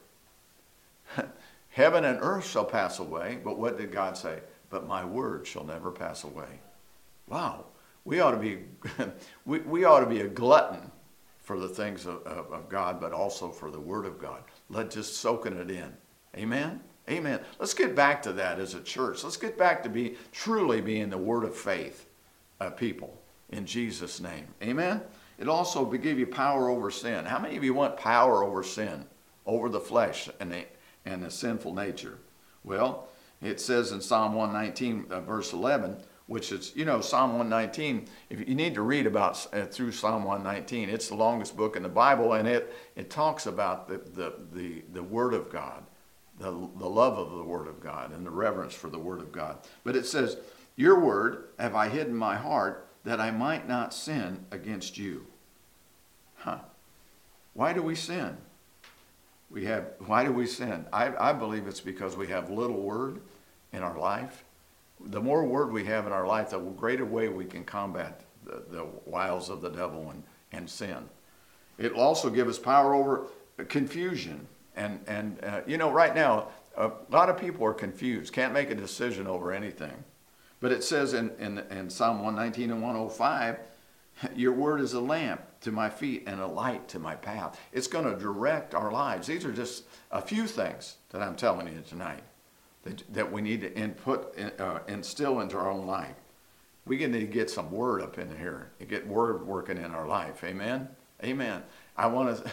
Heaven 1.69 2.05
and 2.05 2.19
earth 2.21 2.47
shall 2.47 2.65
pass 2.65 2.99
away, 2.99 3.39
but 3.43 3.57
what 3.57 3.77
did 3.77 3.91
God 3.91 4.17
say? 4.17 4.39
But 4.69 4.87
my 4.87 5.03
word 5.03 5.45
shall 5.45 5.65
never 5.65 5.91
pass 5.91 6.23
away. 6.23 6.59
Wow. 7.27 7.65
We 8.05 8.19
ought 8.19 8.31
to 8.31 8.37
be, 8.37 8.59
we, 9.45 9.59
we 9.59 9.83
ought 9.83 9.99
to 10.01 10.05
be 10.05 10.21
a 10.21 10.27
glutton 10.27 10.91
for 11.41 11.59
the 11.59 11.67
things 11.67 12.05
of, 12.05 12.23
of, 12.23 12.51
of 12.51 12.69
God, 12.69 12.99
but 12.99 13.11
also 13.11 13.49
for 13.49 13.69
the 13.69 13.79
word 13.79 14.05
of 14.05 14.19
God. 14.19 14.43
Let 14.69 14.91
just 14.91 15.17
soaking 15.17 15.57
it 15.57 15.69
in. 15.69 15.93
Amen? 16.37 16.81
Amen. 17.09 17.39
Let's 17.59 17.73
get 17.73 17.95
back 17.95 18.21
to 18.23 18.33
that 18.33 18.59
as 18.59 18.73
a 18.73 18.81
church. 18.81 19.23
Let's 19.23 19.37
get 19.37 19.57
back 19.57 19.83
to 19.83 19.89
be 19.89 20.17
truly 20.31 20.81
being 20.81 21.09
the 21.09 21.17
word 21.17 21.43
of 21.43 21.55
faith 21.55 22.07
uh, 22.59 22.71
people 22.71 23.19
in 23.49 23.65
Jesus' 23.65 24.19
name. 24.19 24.47
Amen? 24.63 25.01
It 25.37 25.49
also 25.49 25.85
give 25.85 26.17
you 26.17 26.27
power 26.27 26.69
over 26.69 26.89
sin. 26.89 27.25
How 27.25 27.39
many 27.39 27.57
of 27.57 27.63
you 27.63 27.73
want 27.73 27.97
power 27.97 28.43
over 28.43 28.63
sin, 28.63 29.05
over 29.45 29.69
the 29.69 29.79
flesh 29.79 30.29
and 30.39 30.51
the 30.51 30.65
and 31.05 31.23
the 31.23 31.31
sinful 31.31 31.73
nature? 31.73 32.17
Well, 32.63 33.09
it 33.41 33.61
says 33.61 33.91
in 33.91 34.01
Psalm 34.01 34.33
119, 34.33 35.11
uh, 35.11 35.21
verse 35.21 35.53
11, 35.53 35.97
which 36.27 36.51
is, 36.51 36.71
you 36.75 36.85
know, 36.85 37.01
Psalm 37.01 37.37
119, 37.37 38.07
if 38.29 38.47
you 38.47 38.55
need 38.55 38.73
to 38.73 38.81
read 38.81 39.05
about 39.05 39.45
uh, 39.53 39.65
through 39.65 39.91
Psalm 39.91 40.23
119, 40.23 40.89
it's 40.89 41.09
the 41.09 41.15
longest 41.15 41.55
book 41.55 41.75
in 41.75 41.83
the 41.83 41.89
Bible, 41.89 42.33
and 42.33 42.47
it, 42.47 42.73
it 42.95 43.09
talks 43.09 43.45
about 43.45 43.87
the, 43.87 43.97
the, 43.97 44.33
the, 44.53 44.83
the 44.93 45.03
Word 45.03 45.35
of 45.35 45.51
God, 45.51 45.83
the, 46.39 46.49
the 46.49 46.89
love 46.89 47.19
of 47.19 47.37
the 47.37 47.43
Word 47.43 47.67
of 47.67 47.79
God, 47.79 48.11
and 48.11 48.25
the 48.25 48.31
reverence 48.31 48.73
for 48.73 48.89
the 48.89 48.97
Word 48.97 49.19
of 49.19 49.31
God. 49.31 49.59
But 49.83 49.95
it 49.95 50.07
says, 50.07 50.37
Your 50.75 50.99
Word 50.99 51.49
have 51.59 51.75
I 51.75 51.89
hidden 51.89 52.15
my 52.15 52.35
heart 52.35 52.89
that 53.05 53.21
I 53.21 53.31
might 53.31 53.67
not 53.67 53.93
sin 53.93 54.45
against 54.51 54.97
you. 54.97 55.27
Huh. 56.37 56.59
Why 57.53 57.71
do 57.71 57.81
we 57.81 57.95
sin? 57.95 58.35
We 59.49 59.65
have, 59.65 59.85
why 60.05 60.25
do 60.25 60.31
we 60.31 60.47
sin? 60.47 60.85
I, 60.91 61.13
I 61.29 61.31
believe 61.31 61.67
it's 61.67 61.79
because 61.79 62.17
we 62.17 62.27
have 62.27 62.49
little 62.49 62.81
word 62.81 63.21
in 63.71 63.83
our 63.83 63.97
life. 63.97 64.43
The 64.99 65.21
more 65.21 65.45
word 65.45 65.71
we 65.71 65.85
have 65.85 66.07
in 66.07 66.11
our 66.11 66.27
life, 66.27 66.49
the 66.49 66.59
greater 66.59 67.05
way 67.05 67.29
we 67.29 67.45
can 67.45 67.63
combat 67.63 68.21
the, 68.43 68.63
the 68.69 68.85
wiles 69.05 69.49
of 69.49 69.61
the 69.61 69.69
devil 69.69 70.09
and, 70.09 70.23
and 70.51 70.69
sin. 70.69 71.09
It'll 71.77 72.01
also 72.01 72.29
give 72.29 72.47
us 72.47 72.57
power 72.57 72.93
over 72.95 73.27
confusion. 73.67 74.47
And, 74.75 74.99
and 75.07 75.43
uh, 75.43 75.61
you 75.67 75.77
know, 75.77 75.91
right 75.91 76.15
now, 76.15 76.49
a 76.75 76.91
lot 77.09 77.29
of 77.29 77.37
people 77.37 77.65
are 77.65 77.73
confused, 77.73 78.33
can't 78.33 78.53
make 78.53 78.69
a 78.71 78.75
decision 78.75 79.27
over 79.27 79.53
anything. 79.53 80.03
But 80.59 80.71
it 80.71 80.83
says 80.83 81.13
in, 81.13 81.31
in, 81.39 81.59
in 81.69 81.89
Psalm 81.89 82.23
119 82.23 82.71
and 82.71 82.81
105, 82.81 83.59
your 84.35 84.53
word 84.53 84.81
is 84.81 84.93
a 84.93 85.01
lamp 85.01 85.41
to 85.61 85.71
my 85.71 85.89
feet 85.89 86.23
and 86.25 86.39
a 86.39 86.47
light 86.47 86.87
to 86.89 86.99
my 86.99 87.15
path. 87.15 87.59
It's 87.73 87.87
going 87.87 88.05
to 88.05 88.17
direct 88.17 88.73
our 88.73 88.91
lives. 88.91 89.27
These 89.27 89.45
are 89.45 89.51
just 89.51 89.83
a 90.11 90.21
few 90.21 90.47
things 90.47 90.97
that 91.09 91.21
I'm 91.21 91.35
telling 91.35 91.67
you 91.67 91.83
tonight 91.87 92.23
that, 92.83 93.03
that 93.13 93.31
we 93.31 93.41
need 93.41 93.61
to 93.61 93.75
input, 93.75 94.37
uh, 94.59 94.79
instill 94.87 95.41
into 95.41 95.57
our 95.57 95.69
own 95.69 95.85
life. 95.85 96.15
We 96.85 96.97
need 96.97 97.19
to 97.19 97.25
get 97.25 97.49
some 97.49 97.71
word 97.71 98.01
up 98.01 98.17
in 98.17 98.35
here 98.37 98.71
and 98.79 98.87
get 98.87 99.07
word 99.07 99.45
working 99.45 99.77
in 99.77 99.91
our 99.91 100.07
life. 100.07 100.43
Amen? 100.43 100.87
Amen. 101.23 101.63
I 101.97 102.07
want 102.07 102.43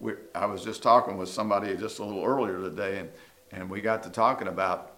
to, 0.00 0.16
I 0.34 0.46
was 0.46 0.62
just 0.62 0.82
talking 0.82 1.16
with 1.16 1.30
somebody 1.30 1.74
just 1.76 1.98
a 1.98 2.04
little 2.04 2.24
earlier 2.24 2.60
today, 2.60 2.98
and, 2.98 3.10
and 3.50 3.70
we 3.70 3.80
got 3.80 4.02
to 4.04 4.10
talking 4.10 4.48
about 4.48 4.97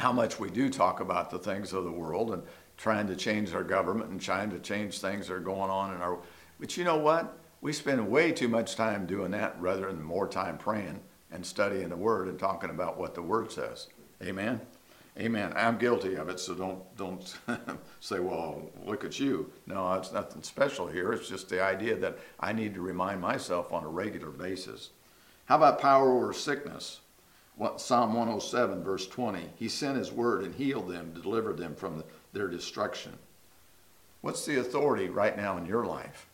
how 0.00 0.12
much 0.12 0.40
we 0.40 0.50
do 0.50 0.68
talk 0.68 1.00
about 1.00 1.30
the 1.30 1.38
things 1.38 1.72
of 1.72 1.84
the 1.84 1.92
world 1.92 2.32
and 2.32 2.42
trying 2.76 3.06
to 3.06 3.14
change 3.14 3.54
our 3.54 3.62
government 3.62 4.10
and 4.10 4.20
trying 4.20 4.50
to 4.50 4.58
change 4.58 4.98
things 4.98 5.28
that 5.28 5.34
are 5.34 5.40
going 5.40 5.70
on 5.70 5.94
in 5.94 6.00
our 6.00 6.18
but 6.60 6.76
you 6.76 6.84
know 6.84 6.98
what? 6.98 7.38
We 7.62 7.72
spend 7.72 8.10
way 8.10 8.32
too 8.32 8.48
much 8.48 8.76
time 8.76 9.06
doing 9.06 9.30
that 9.32 9.58
rather 9.58 9.86
than 9.86 10.02
more 10.02 10.28
time 10.28 10.58
praying 10.58 11.00
and 11.32 11.44
studying 11.44 11.88
the 11.88 11.96
Word 11.96 12.28
and 12.28 12.38
talking 12.38 12.70
about 12.70 12.98
what 12.98 13.14
the 13.14 13.22
Word 13.22 13.50
says. 13.50 13.88
Amen. 14.22 14.60
Amen. 15.18 15.52
I'm 15.56 15.78
guilty 15.78 16.14
of 16.14 16.28
it, 16.28 16.38
so 16.38 16.54
don't 16.54 16.96
don't 16.96 17.36
say, 18.00 18.20
"Well, 18.20 18.70
look 18.84 19.04
at 19.04 19.18
you." 19.18 19.50
No, 19.66 19.92
it's 19.94 20.12
nothing 20.12 20.42
special 20.42 20.86
here. 20.86 21.12
It's 21.12 21.28
just 21.28 21.48
the 21.48 21.62
idea 21.62 21.96
that 21.96 22.18
I 22.38 22.52
need 22.52 22.74
to 22.74 22.80
remind 22.80 23.20
myself 23.20 23.72
on 23.72 23.84
a 23.84 23.88
regular 23.88 24.30
basis. 24.30 24.90
How 25.46 25.56
about 25.56 25.80
power 25.80 26.12
over 26.12 26.32
sickness? 26.32 27.00
What, 27.56 27.80
Psalm 27.80 28.14
107, 28.14 28.82
verse 28.82 29.06
20. 29.06 29.50
He 29.56 29.68
sent 29.68 29.98
His 29.98 30.12
word 30.12 30.44
and 30.44 30.54
healed 30.54 30.88
them, 30.88 31.12
delivered 31.12 31.58
them 31.58 31.74
from 31.74 31.98
the, 31.98 32.04
their 32.32 32.48
destruction. 32.48 33.12
What's 34.20 34.46
the 34.46 34.60
authority 34.60 35.08
right 35.08 35.36
now 35.36 35.56
in 35.56 35.66
your 35.66 35.84
life? 35.84 36.26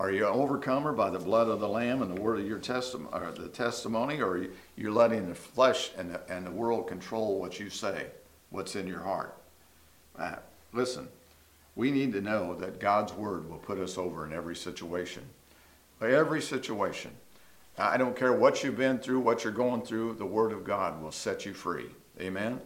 Are 0.00 0.10
you 0.10 0.26
an 0.26 0.32
overcomer 0.32 0.92
by 0.92 1.10
the 1.10 1.18
blood 1.18 1.48
of 1.48 1.60
the 1.60 1.68
Lamb 1.68 2.02
and 2.02 2.16
the 2.16 2.20
word 2.20 2.38
of 2.38 2.46
your 2.46 2.58
testimony, 2.58 3.10
or 3.12 3.32
the 3.32 3.48
testimony, 3.48 4.20
or 4.20 4.30
are 4.30 4.46
you, 4.76 4.92
letting 4.92 5.28
the 5.28 5.34
flesh 5.34 5.90
and 5.96 6.14
the, 6.14 6.20
and 6.32 6.46
the 6.46 6.50
world 6.50 6.86
control 6.86 7.40
what 7.40 7.58
you 7.58 7.68
say, 7.68 8.06
what's 8.50 8.76
in 8.76 8.86
your 8.86 9.00
heart? 9.00 9.36
Uh, 10.16 10.36
Listen, 10.72 11.08
we 11.76 11.90
need 11.90 12.12
to 12.12 12.20
know 12.20 12.54
that 12.54 12.80
God's 12.80 13.12
word 13.12 13.48
will 13.48 13.58
put 13.58 13.78
us 13.78 13.96
over 13.96 14.26
in 14.26 14.32
every 14.32 14.56
situation. 14.56 15.22
Every 16.00 16.42
situation. 16.42 17.10
I 17.78 17.96
don't 17.96 18.16
care 18.16 18.32
what 18.32 18.64
you've 18.64 18.76
been 18.76 18.98
through, 18.98 19.20
what 19.20 19.44
you're 19.44 19.52
going 19.52 19.82
through, 19.82 20.14
the 20.14 20.26
word 20.26 20.52
of 20.52 20.64
God 20.64 21.00
will 21.00 21.12
set 21.12 21.46
you 21.46 21.54
free. 21.54 21.86
Amen. 22.20 22.60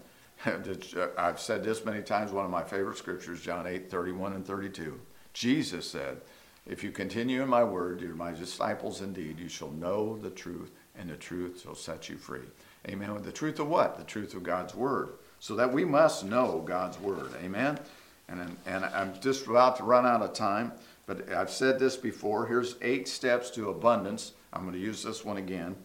I've 1.18 1.40
said 1.40 1.62
this 1.62 1.84
many 1.84 2.02
times, 2.02 2.32
one 2.32 2.44
of 2.44 2.50
my 2.50 2.62
favorite 2.62 2.96
scriptures, 2.96 3.42
John 3.42 3.66
8, 3.66 3.90
31 3.90 4.32
and 4.32 4.46
32. 4.46 4.98
Jesus 5.34 5.88
said, 5.88 6.20
If 6.66 6.82
you 6.82 6.90
continue 6.90 7.42
in 7.42 7.48
my 7.48 7.62
word, 7.62 8.00
you're 8.00 8.14
my 8.14 8.32
disciples 8.32 9.02
indeed, 9.02 9.38
you 9.38 9.48
shall 9.48 9.70
know 9.72 10.16
the 10.18 10.30
truth, 10.30 10.70
and 10.96 11.10
the 11.10 11.16
truth 11.16 11.62
shall 11.62 11.74
set 11.74 12.08
you 12.08 12.16
free. 12.16 12.40
Amen. 12.88 13.22
The 13.22 13.32
truth 13.32 13.60
of 13.60 13.68
what? 13.68 13.98
The 13.98 14.04
truth 14.04 14.34
of 14.34 14.42
God's 14.42 14.74
word. 14.74 15.10
So 15.40 15.56
that 15.56 15.72
we 15.72 15.84
must 15.84 16.24
know 16.24 16.62
God's 16.66 16.98
word. 17.00 17.30
Amen. 17.42 17.78
And, 18.28 18.56
and 18.66 18.84
I'm 18.84 19.18
just 19.20 19.46
about 19.46 19.76
to 19.76 19.84
run 19.84 20.06
out 20.06 20.22
of 20.22 20.32
time, 20.32 20.72
but 21.06 21.30
I've 21.32 21.50
said 21.50 21.78
this 21.78 21.96
before. 21.96 22.46
Here's 22.46 22.76
eight 22.80 23.08
steps 23.08 23.50
to 23.50 23.68
abundance. 23.68 24.32
I'm 24.52 24.62
going 24.62 24.74
to 24.74 24.78
use 24.78 25.02
this 25.02 25.24
one 25.24 25.36
again. 25.36 25.76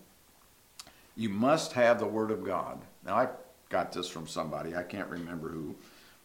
You 1.15 1.30
must 1.30 1.73
have 1.73 1.99
the 1.99 2.06
Word 2.06 2.32
of 2.32 2.45
God. 2.45 2.80
Now, 3.06 3.15
I 3.15 3.30
got 3.69 3.91
this 3.91 4.08
from 4.08 4.27
somebody, 4.27 4.75
I 4.75 4.84
can't 4.84 5.10
remember 5.10 5.49
who, 5.49 5.75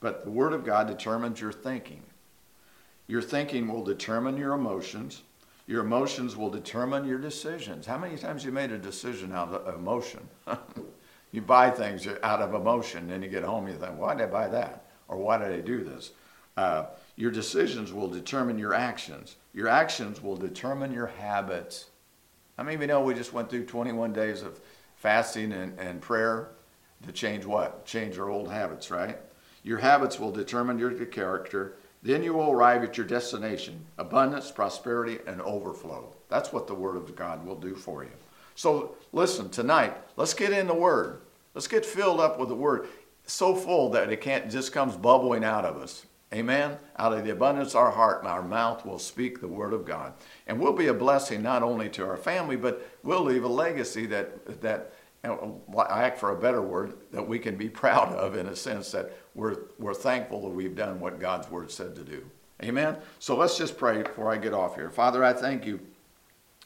but 0.01 0.25
the 0.25 0.31
Word 0.31 0.53
of 0.53 0.65
God 0.65 0.87
determines 0.87 1.41
your 1.41 1.53
thinking. 1.53 2.03
Your 3.07 3.23
thinking 3.23 3.69
will 3.69 3.85
determine 3.85 4.37
your 4.37 4.53
emotions. 4.53 5.23
Your 5.67 5.85
emotions 5.85 6.37
will 6.37 6.51
determine 6.51 7.05
your 7.05 7.19
decisions. 7.19 7.87
How 7.87 7.99
many 7.99 8.17
times 8.17 8.45
you 8.45 8.53
made 8.53 8.73
a 8.73 8.79
decision 8.79 9.33
out 9.33 9.49
of 9.49 9.75
emotion? 9.75 10.29
you 11.33 11.41
buy 11.41 11.71
things 11.71 12.07
out 12.23 12.41
of 12.41 12.55
emotion, 12.55 13.09
then 13.09 13.23
you 13.23 13.29
get 13.29 13.45
home, 13.45 13.67
and 13.67 13.75
you 13.75 13.81
think, 13.81 13.99
why 13.99 14.15
did 14.15 14.25
I 14.25 14.27
buy 14.27 14.49
that? 14.49 14.87
Or 15.09 15.17
why 15.17 15.39
did 15.39 15.53
I 15.53 15.61
do 15.61 15.85
this? 15.85 16.13
Uh, 16.57 16.87
your 17.17 17.31
decisions 17.31 17.93
will 17.93 18.09
determine 18.09 18.59
your 18.59 18.75
actions. 18.75 19.37
Your 19.55 19.69
actions 19.69 20.23
will 20.23 20.37
determine 20.37 20.93
your 20.93 21.07
habits. 21.07 21.87
I 22.59 22.63
mean, 22.63 22.79
we 22.79 22.87
know 22.87 23.01
we 23.01 23.15
just 23.15 23.33
went 23.33 23.51
through 23.51 23.67
21 23.67 24.13
days 24.13 24.43
of 24.43 24.61
fasting 24.97 25.53
and, 25.53 25.79
and 25.79 26.01
prayer 26.01 26.51
to 27.07 27.13
change 27.13 27.45
what? 27.45 27.85
Change 27.85 28.19
our 28.19 28.31
old 28.31 28.51
habits, 28.51 28.91
right? 28.91 29.19
Your 29.63 29.79
habits 29.79 30.19
will 30.19 30.31
determine 30.31 30.79
your 30.79 30.93
character. 31.07 31.75
Then 32.03 32.23
you 32.23 32.35
will 32.35 32.51
arrive 32.51 32.83
at 32.83 32.97
your 32.97 33.07
destination 33.07 33.85
abundance, 33.99 34.51
prosperity, 34.51 35.19
and 35.27 35.41
overflow. 35.43 36.13
That's 36.29 36.53
what 36.53 36.67
the 36.67 36.75
Word 36.75 36.97
of 36.97 37.15
God 37.15 37.45
will 37.47 37.57
do 37.57 37.75
for 37.75 38.03
you. 38.05 38.11
So, 38.55 38.97
listen, 39.13 39.49
tonight, 39.51 39.97
let's 40.17 40.35
get 40.35 40.53
in 40.53 40.67
the 40.67 40.75
Word. 40.75 41.21
Let's 41.55 41.69
get 41.69 41.87
filled 41.87 42.21
up 42.21 42.39
with 42.39 42.49
the 42.49 42.55
Word. 42.55 42.89
So 43.25 43.55
full 43.55 43.91
that 43.91 44.11
it 44.11 44.21
can't 44.21 44.51
just 44.51 44.73
comes 44.73 44.97
bubbling 44.97 45.45
out 45.45 45.65
of 45.65 45.77
us. 45.77 46.07
Amen. 46.33 46.79
Out 46.97 47.13
of 47.13 47.25
the 47.25 47.33
abundance 47.33 47.75
of 47.75 47.81
our 47.81 47.91
heart, 47.91 48.25
our 48.25 48.43
mouth 48.43 48.87
will 48.87 48.99
speak 48.99 49.41
the 49.41 49.49
word 49.49 49.75
of 49.75 49.85
God. 49.85 50.15
And 50.47 50.59
we'll 50.59 50.73
be 50.73 50.87
a 50.87 50.95
blessing 50.95 51.43
not 51.43 51.63
only 51.63 51.91
to 51.91 52.07
our 52.07 52.17
family, 52.17 52.57
but 52.57 52.89
we'll 53.03 53.23
leave 53.23 53.45
a 53.45 53.49
legacy 53.49 54.07
that, 54.07 54.63
that 54.63 54.93
uh, 55.25 55.37
I 55.79 56.05
act 56.05 56.19
for 56.19 56.31
a 56.31 56.41
better 56.41 56.63
word, 56.63 56.95
that 57.13 57.27
we 57.27 57.39
can 57.39 57.57
be 57.57 57.69
proud 57.83 58.13
of 58.15 58.37
in 58.37 58.47
a 58.47 58.57
sense 58.57 58.91
that 58.93 59.13
we're, 59.35 59.59
we're 59.79 59.95
thankful 59.95 60.43
that 60.43 60.55
we've 60.55 60.77
done 60.77 61.01
what 61.01 61.21
God's 61.21 61.51
word 61.51 61.71
said 61.71 61.95
to 61.97 62.03
do. 62.03 62.25
Amen. 62.63 62.97
So 63.19 63.37
let's 63.37 63.59
just 63.59 63.77
pray 63.77 64.03
before 64.03 64.33
I 64.33 64.37
get 64.37 64.55
off 64.55 64.77
here. 64.77 64.89
Father, 64.89 65.25
I 65.25 65.33
thank 65.33 65.67
you 65.67 65.81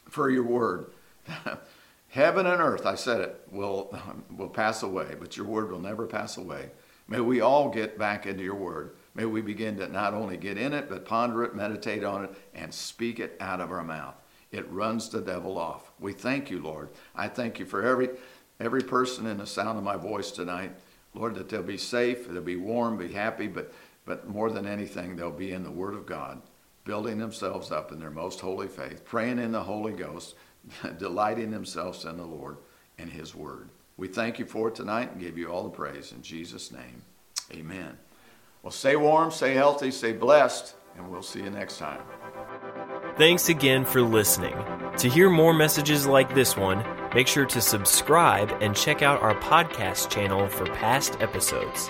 for 0.09 0.31
your 0.31 0.44
word. 0.44 0.92
Heaven 2.09 2.46
and 2.46 2.61
earth, 2.61 2.87
I 2.87 2.94
said 2.94 3.20
it, 3.20 3.40
will, 3.50 3.98
will 4.37 4.48
pass 4.48 4.83
away, 4.83 5.16
but 5.18 5.37
your 5.37 5.46
word 5.46 5.70
will 5.72 5.81
never 5.81 6.07
pass 6.07 6.37
away. 6.37 6.70
May 7.09 7.20
we 7.20 7.40
all 7.40 7.68
get 7.68 7.98
back 7.98 8.26
into 8.26 8.42
your 8.42 8.55
word. 8.55 8.96
May 9.16 9.24
we 9.24 9.40
begin 9.40 9.79
to 9.79 9.88
not 9.88 10.12
only 10.12 10.37
get 10.37 10.59
in 10.59 10.74
it, 10.74 10.90
but 10.90 11.07
ponder 11.07 11.42
it, 11.42 11.55
meditate 11.55 12.05
on 12.05 12.24
it, 12.24 12.35
and 12.55 12.72
speak 12.72 13.18
it 13.18 13.35
out 13.40 13.62
of 13.62 13.72
our 13.72 13.83
mouth. 13.83 14.14
It 14.52 14.70
runs 14.70 15.09
the 15.09 15.22
devil 15.22 15.57
off. 15.57 15.90
We 15.98 16.12
thank 16.12 16.50
you, 16.50 16.61
Lord. 16.61 16.90
I 17.14 17.29
thank 17.29 17.59
you 17.59 17.64
for 17.64 17.83
every 17.83 18.11
every 18.61 18.83
person 18.83 19.26
in 19.26 19.38
the 19.38 19.46
sound 19.46 19.79
of 19.79 19.85
my 19.85 19.96
voice 19.96 20.31
tonight. 20.31 20.72
Lord, 21.14 21.35
that 21.37 21.48
they'll 21.48 21.62
be 21.62 21.79
safe, 21.79 22.29
they'll 22.29 22.42
be 22.42 22.57
warm, 22.57 22.98
be 22.98 23.12
happy, 23.12 23.46
but 23.46 23.72
but 24.05 24.29
more 24.29 24.50
than 24.50 24.66
anything, 24.66 25.16
they'll 25.16 25.31
be 25.31 25.52
in 25.52 25.64
the 25.64 25.70
Word 25.70 25.94
of 25.94 26.05
God, 26.05 26.42
building 26.85 27.16
themselves 27.18 27.72
up 27.72 27.90
in 27.92 27.98
their 27.98 28.11
most 28.11 28.40
holy 28.40 28.68
faith, 28.68 29.05
praying 29.05 29.38
in 29.38 29.50
the 29.50 29.62
Holy 29.62 29.94
Ghost, 29.94 30.35
delighting 30.98 31.50
themselves 31.50 32.05
in 32.05 32.18
the 32.18 32.26
Lord 32.26 32.59
and 32.98 33.11
His 33.11 33.35
Word. 33.35 33.70
We 33.96 34.09
thank 34.09 34.38
you 34.38 34.44
for 34.44 34.68
it 34.68 34.74
tonight 34.74 35.12
and 35.12 35.20
give 35.20 35.38
you 35.38 35.48
all 35.48 35.64
the 35.64 35.70
praise 35.70 36.12
in 36.12 36.20
Jesus' 36.20 36.70
name. 36.70 37.02
Amen. 37.50 37.96
Well, 38.66 38.72
stay 38.72 38.96
warm, 38.96 39.31
stay 39.31 39.55
healthy, 39.55 39.92
stay 39.92 40.11
blessed, 40.11 40.74
and 40.96 41.09
we'll 41.09 41.22
see 41.22 41.40
you 41.40 41.50
next 41.50 41.79
time. 41.79 42.00
Thanks 43.16 43.48
again 43.48 43.85
for 43.85 44.02
listening. 44.02 44.57
To 44.98 45.09
hear 45.09 45.31
more 45.31 45.55
messages 45.55 46.05
like 46.05 46.35
this 46.35 46.57
one, 46.57 46.85
make 47.14 47.29
sure 47.29 47.46
to 47.46 47.61
subscribe 47.61 48.50
and 48.61 48.74
check 48.74 49.02
out 49.02 49.22
our 49.22 49.37
podcast 49.37 50.11
channel 50.11 50.48
for 50.48 50.66
past 50.66 51.16
episodes. 51.20 51.88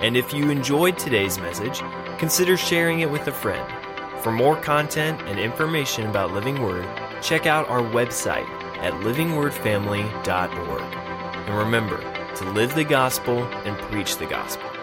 And 0.00 0.16
if 0.16 0.32
you 0.32 0.48
enjoyed 0.48 0.96
today's 0.96 1.36
message, 1.38 1.82
consider 2.16 2.56
sharing 2.56 3.00
it 3.00 3.10
with 3.10 3.28
a 3.28 3.32
friend. 3.32 3.70
For 4.22 4.32
more 4.32 4.56
content 4.56 5.20
and 5.26 5.38
information 5.38 6.06
about 6.06 6.32
Living 6.32 6.62
Word, 6.62 6.88
check 7.20 7.44
out 7.44 7.68
our 7.68 7.82
website 7.82 8.48
at 8.78 8.94
livingwordfamily.org. 9.02 10.82
And 11.46 11.58
remember 11.58 11.98
to 12.36 12.50
live 12.52 12.74
the 12.74 12.84
gospel 12.84 13.44
and 13.66 13.76
preach 13.90 14.16
the 14.16 14.24
gospel. 14.24 14.73